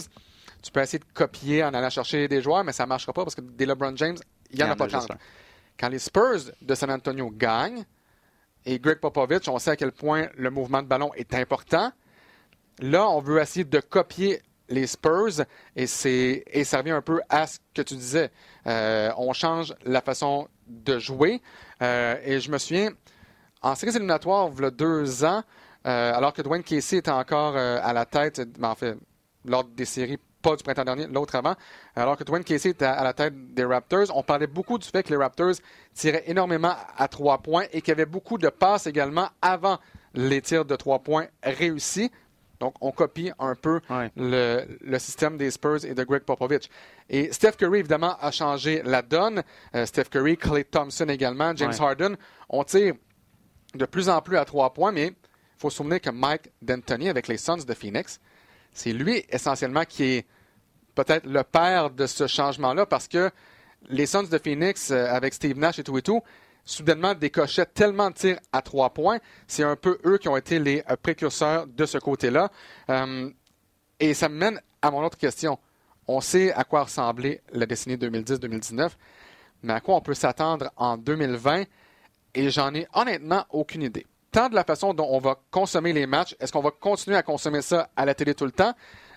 [0.63, 3.23] tu peux essayer de copier en allant chercher des joueurs, mais ça ne marchera pas
[3.23, 4.17] parce que des LeBron James,
[4.49, 5.05] il n'y en a pas tant.
[5.77, 7.83] Quand les Spurs de San Antonio gagnent,
[8.65, 11.91] et Greg Popovich, on sait à quel point le mouvement de ballon est important.
[12.79, 15.41] Là, on veut essayer de copier les Spurs
[15.75, 18.31] et, c'est, et ça revient un peu à ce que tu disais.
[18.65, 21.41] Euh, on change la façon de jouer.
[21.81, 22.91] Euh, et je me souviens,
[23.61, 25.43] en séries éliminatoires, il y a deux ans,
[25.85, 28.95] euh, alors que Dwayne Casey était encore à la tête, ben, en fait,
[29.43, 31.55] lors des séries pas du printemps dernier, l'autre avant.
[31.95, 35.01] Alors que Dwayne Casey était à la tête des Raptors, on parlait beaucoup du fait
[35.01, 35.55] que les Raptors
[35.93, 39.79] tiraient énormément à trois points et qu'il y avait beaucoup de passes également avant
[40.13, 42.11] les tirs de trois points réussis.
[42.59, 43.81] Donc, on copie un peu
[44.15, 46.69] le, système des Spurs et de Greg Popovich.
[47.09, 49.43] Et Steph Curry, évidemment, a changé la donne.
[49.75, 52.15] Euh, Steph Curry, Clay Thompson également, James Harden.
[52.47, 52.93] On tire
[53.73, 55.15] de plus en plus à trois points, mais il
[55.57, 58.19] faut se souvenir que Mike D'Antoni, avec les Suns de Phoenix,
[58.71, 60.25] c'est lui essentiellement qui est
[60.95, 63.31] peut-être le père de ce changement-là parce que
[63.89, 66.21] les Suns de Phoenix, euh, avec Steve Nash et tout et tout,
[66.65, 69.19] soudainement décochaient tellement de tirs à trois points.
[69.47, 72.49] C'est un peu eux qui ont été les euh, précurseurs de ce côté-là.
[72.89, 73.29] Euh,
[73.99, 75.59] et ça me mène à mon autre question.
[76.07, 78.91] On sait à quoi ressemblait la décennie 2010-2019,
[79.63, 81.63] mais à quoi on peut s'attendre en 2020
[82.35, 86.07] et j'en ai honnêtement aucune idée tant de la façon dont on va consommer les
[86.07, 86.35] matchs.
[86.39, 88.73] Est-ce qu'on va continuer à consommer ça à la télé tout le temps?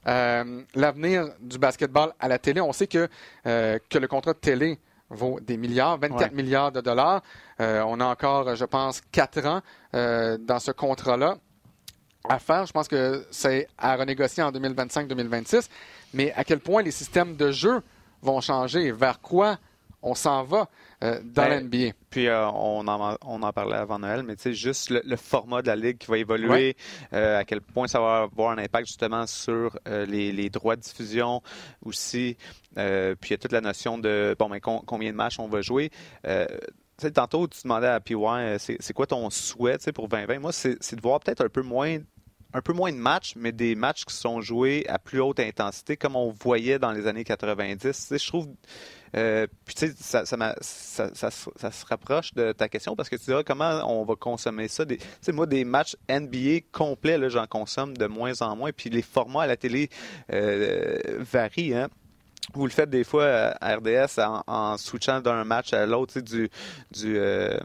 [0.06, 3.08] Euh, l'avenir du basketball à la télé, on sait que,
[3.46, 4.78] euh, que le contrat de télé
[5.10, 7.22] vaut des milliards, 24 milliards de dollars.
[7.60, 9.60] Euh, on a encore, je pense, quatre ans
[9.92, 11.38] dans ce contrat-là
[12.28, 12.66] à faire.
[12.66, 15.68] Je pense que c'est à renégocier en 2025-2026.
[16.14, 17.82] Mais à quel point les systèmes de jeu
[18.22, 18.90] vont changer?
[18.90, 19.58] Vers quoi
[20.02, 20.68] on s'en va
[21.02, 21.92] euh, dans ben, l'NBA.
[22.10, 25.62] Puis euh, on, en, on en parlait avant Noël, mais tu sais, juste le, format
[25.62, 26.76] de la ligue qui va évoluer,
[27.12, 31.42] euh, à quel point ça va avoir un impact justement sur les, droits de diffusion
[31.84, 32.36] aussi.
[32.74, 35.60] puis il y a toute la notion de bon, mais combien de matchs on va
[35.60, 35.90] jouer.
[37.14, 38.14] tantôt, tu demandais à PY,
[38.58, 40.38] c'est quoi ton souhait pour 2020?
[40.38, 41.98] Moi, c'est de voir peut-être un peu moins
[42.52, 45.96] un peu moins de matchs, mais des matchs qui sont joués à plus haute intensité,
[45.96, 48.12] comme on voyait dans les années 90.
[48.12, 48.48] je trouve.
[49.16, 49.94] Euh, puis tu sais,
[50.24, 54.68] ça, ça, se rapproche de ta question parce que tu diras comment on va consommer
[54.68, 54.84] ça.
[54.84, 58.72] Tu sais, moi, des matchs NBA complets, j'en consomme de moins en moins.
[58.72, 59.88] Puis les formats à la télé
[60.32, 61.74] euh, varient.
[61.74, 61.88] Hein?
[62.54, 63.26] Vous le faites des fois
[63.60, 66.48] à RDS en, switchant d'un match à l'autre, du,
[66.90, 67.58] du, euh,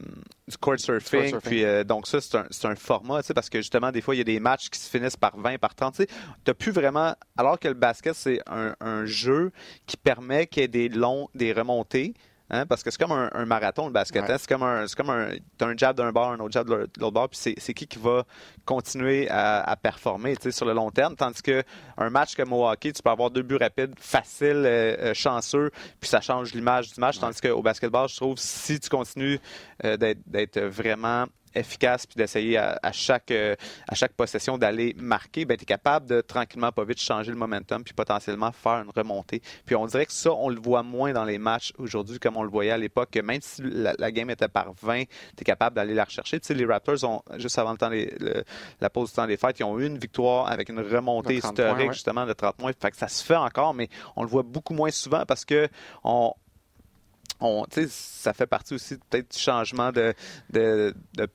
[0.47, 1.39] du court surfing.
[1.39, 4.21] Puis, euh, donc, ça, c'est un, un, format, parce que justement, des fois, il y
[4.21, 5.97] a des matchs qui se finissent par 20, par 30.
[5.97, 6.05] Tu
[6.47, 7.15] n'as plus vraiment.
[7.37, 9.51] Alors que le basket, c'est un, un, jeu
[9.85, 12.13] qui permet qu'il y ait des longs, des remontées.
[12.53, 14.29] Hein, parce que c'est comme un, marathon, le basket.
[14.29, 14.35] Hein?
[14.37, 15.29] C'est comme un, c'est comme un,
[15.61, 18.25] un jab d'un bord, un autre jab de l'autre bord, puis c'est, qui qui va
[18.65, 21.15] continuer à, performer sur le long terme?
[21.15, 21.63] Tandis que
[21.97, 25.71] un match comme au hockey, tu peux avoir deux buts rapides, faciles, euh, euh, chanceux,
[26.01, 27.19] puis ça change l'image du match.
[27.19, 29.39] Tandis qu'au basketball, je trouve, si tu continues
[29.85, 33.55] euh, d'être vraiment efficace puis d'essayer à, chaque, euh,
[33.87, 37.37] à chaque possession d'aller marquer, ben, tu es capable de tranquillement, pas vite, changer le
[37.37, 39.41] momentum puis potentiellement faire une remontée.
[39.65, 42.43] Puis on dirait que ça, on le voit moins dans les matchs aujourd'hui comme on
[42.43, 43.15] le voyait à l'époque.
[43.15, 46.39] Même si la, game était par 20, tu es capable d'aller la rechercher.
[46.39, 47.91] Tu sais, les Raptors, ont, juste avant le temps
[48.79, 51.93] la pause du temps des fêtes, ils ont eu une victoire avec une remontée historique
[51.93, 52.71] justement de 30 points.
[52.79, 55.67] Fait que ça se fait encore, mais on le voit beaucoup moins souvent parce que
[56.03, 56.33] on,
[57.39, 60.13] on, ça fait partie aussi peut-être du changement de,
[60.49, 61.27] de, de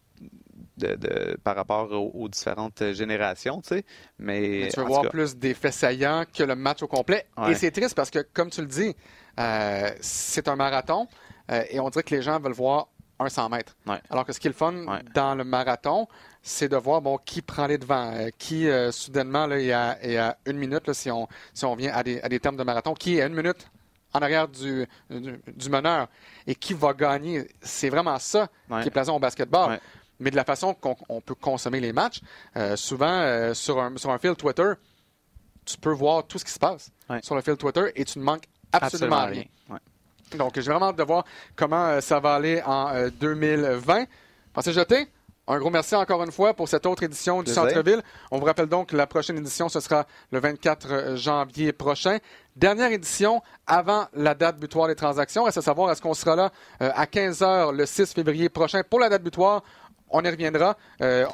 [0.77, 3.85] de, par rapport aux, différentes générations, tu sais.
[4.19, 7.27] Mais, tu veux voir plus d'effets saillants que le match au complet.
[7.49, 8.95] Et c'est triste parce que, comme tu le dis,
[9.39, 11.09] euh, c'est un marathon
[11.51, 13.77] euh, et on dirait que les gens veulent voir un 100 mètres.
[14.11, 14.75] Alors que ce qui est le fun
[15.15, 16.07] dans le marathon,
[16.43, 20.37] c'est de voir bon, qui prend les devants, euh, qui soudainement, là, il, y a,
[20.47, 22.95] une minute, là, si, on, si on vient à des, à des termes de marathon,
[22.95, 23.71] qui est à une minute
[24.13, 26.09] en arrière du, du, meneur
[26.47, 27.47] et qui va gagner.
[27.61, 28.49] C'est vraiment ça
[28.81, 29.79] qui est plaisant au basketball
[30.19, 32.21] mais de la façon qu'on peut consommer les matchs,
[32.57, 34.73] euh, souvent euh, sur, un, sur un fil Twitter,
[35.65, 36.91] tu peux voir tout ce qui se passe
[37.23, 39.45] sur le fil Twitter et tu ne manques absolument, rien.
[40.37, 44.07] Donc, j'ai vraiment hâte de voir comment euh, ça va aller en 2020.
[44.53, 45.09] Pensez jeter?
[45.49, 48.03] Un gros merci encore une fois pour cette autre édition du Centre-Ville.
[48.33, 52.19] On vous rappelle donc que la prochaine édition, ce sera le 24 janvier prochain.
[52.57, 55.45] Dernière édition avant la date butoir des transactions.
[55.45, 56.51] Reste à savoir, est-ce qu'on sera là
[56.81, 59.63] à 15 h le 6 février prochain pour la date butoir?
[60.09, 60.77] On y reviendra.
[61.01, 61.27] Euh,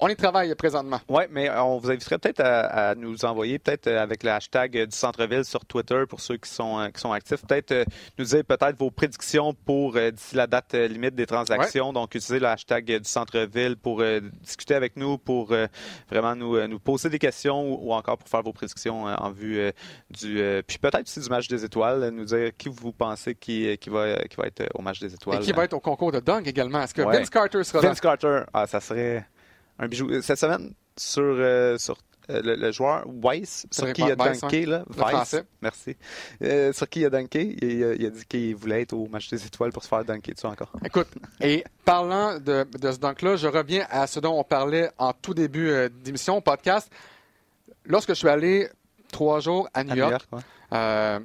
[0.00, 1.00] on y travaille présentement.
[1.08, 4.96] Oui, mais on vous inviterait peut-être à, nous envoyer, peut-être euh, avec le hashtag du
[4.96, 7.86] centre-ville sur Twitter pour ceux qui sont, euh, qui sont actifs, peut-être
[8.18, 11.92] nous dire peut-être vos prédictions pour d'ici la date limite des transactions.
[11.92, 14.02] Donc, utilisez le hashtag du centre-ville pour
[14.42, 15.52] discuter avec nous, pour
[16.10, 19.72] vraiment nous, nous poser des questions ou, encore pour faire vos prédictions en vue
[20.10, 20.62] du.
[20.66, 24.16] puis peut-être aussi du match des étoiles, nous dire qui vous pensez qui, qui, va,
[24.24, 25.42] qui va être au match des étoiles.
[25.42, 26.82] Et qui va être au concours de dunk également.
[26.82, 27.88] Est-ce que Vince Carter sera là?
[27.88, 29.26] Vince Carter, ah, ça serait
[29.78, 30.20] un bijou.
[30.22, 31.96] Cette semaine, sur, euh, sur
[32.30, 35.96] euh, le, joueur Weiss, sur qui il a dunké, là, Weiss, merci,
[36.42, 39.44] euh, sur qui il a dunké, il, a dit qu'il voulait être au match des
[39.44, 40.72] étoiles pour se faire dunker dessus encore.
[40.84, 41.08] Écoute,
[41.40, 45.34] et parlant de, de ce dunk-là, je reviens à ce dont on parlait en tout
[45.34, 45.70] début
[46.02, 46.90] d'émission, podcast.
[47.84, 48.68] Lorsque je suis allé
[49.12, 50.26] trois jours à New, York,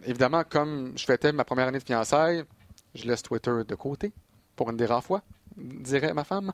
[0.06, 2.44] évidemment, comme je fêtais ma première année de fiançailles,
[2.94, 4.12] je laisse Twitter de côté
[4.58, 5.22] pour une des rares fois
[5.60, 6.52] dirait ma femme.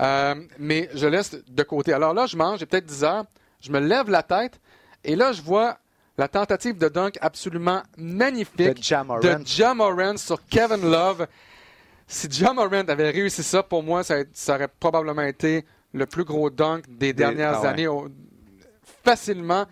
[0.00, 1.92] Euh, mais je laisse de côté.
[1.92, 3.24] Alors là, je mange, j'ai peut-être 10 heures,
[3.60, 4.60] je me lève la tête,
[5.04, 5.78] et là, je vois
[6.16, 11.26] la tentative de dunk absolument magnifique de Jamorant sur Kevin Love.
[12.06, 16.82] Si Jamorant avait réussi ça, pour moi, ça, aurait probablement été le plus gros dunk
[16.88, 17.88] des dernières ah années.
[19.04, 19.66] facilement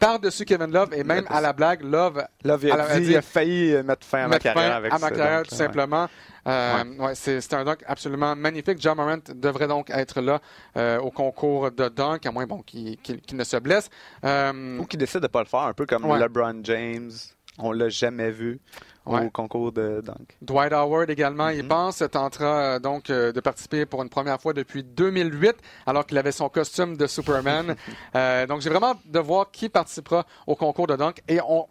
[0.00, 4.24] par-dessus Kevin Love et même à la blague, Love, Love il, a, failli mettre fin
[4.24, 6.08] à ma carrière avec à ma carrière, tout simplement.
[6.48, 7.14] Euh, ouais.
[7.14, 8.78] c'est un dunk absolument magnifique.
[8.80, 10.40] John Morant devrait donc être là
[10.76, 12.98] euh, au concours de dunk, à moins bon, qu'il
[13.32, 13.90] ne se blesse.
[14.24, 17.10] Euh, Ou qu'il décide de ne pas le faire, un peu comme LeBron James.
[17.58, 18.58] On l'a jamais vu
[19.06, 20.36] au concours de dunk.
[20.42, 21.68] Dwight Howard également, il mm-hmm.
[21.68, 26.48] pense, tentera donc de participer pour une première fois depuis 2008, alors qu'il avait son
[26.48, 27.74] costume de Superman.
[28.48, 31.22] donc j'ai vraiment de voir qui participera au concours de dunk.
[31.28, 31.66] Et on,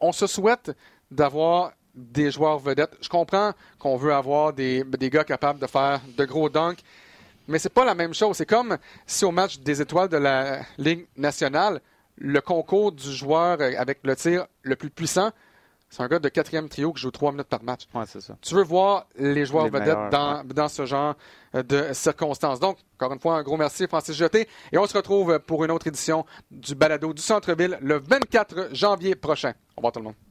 [0.00, 0.72] on se souhaite
[1.10, 2.96] d'avoir des joueurs vedettes.
[3.00, 6.80] Je comprends qu'on veut avoir des, des, gars capables de faire de gros dunks,
[7.48, 8.36] mais c'est pas la même chose.
[8.36, 11.80] C'est comme si au match des étoiles de la Ligue nationale,
[12.16, 15.30] le concours du joueur avec le tir le plus puissant,
[15.90, 17.88] c'est un gars de quatrième trio qui joue trois minutes par match.
[17.92, 18.36] Ouais, c'est ça.
[18.40, 21.16] Tu veux voir les joueurs vedettes dans, dans, ce genre
[21.52, 22.60] de circonstances.
[22.60, 24.48] Donc, encore une fois, un gros merci, Francis Jeté.
[24.70, 29.16] Et on se retrouve pour une autre édition du Balado du Centre-Ville le 24 janvier
[29.16, 29.50] prochain.
[29.76, 30.29] Au revoir tout le monde.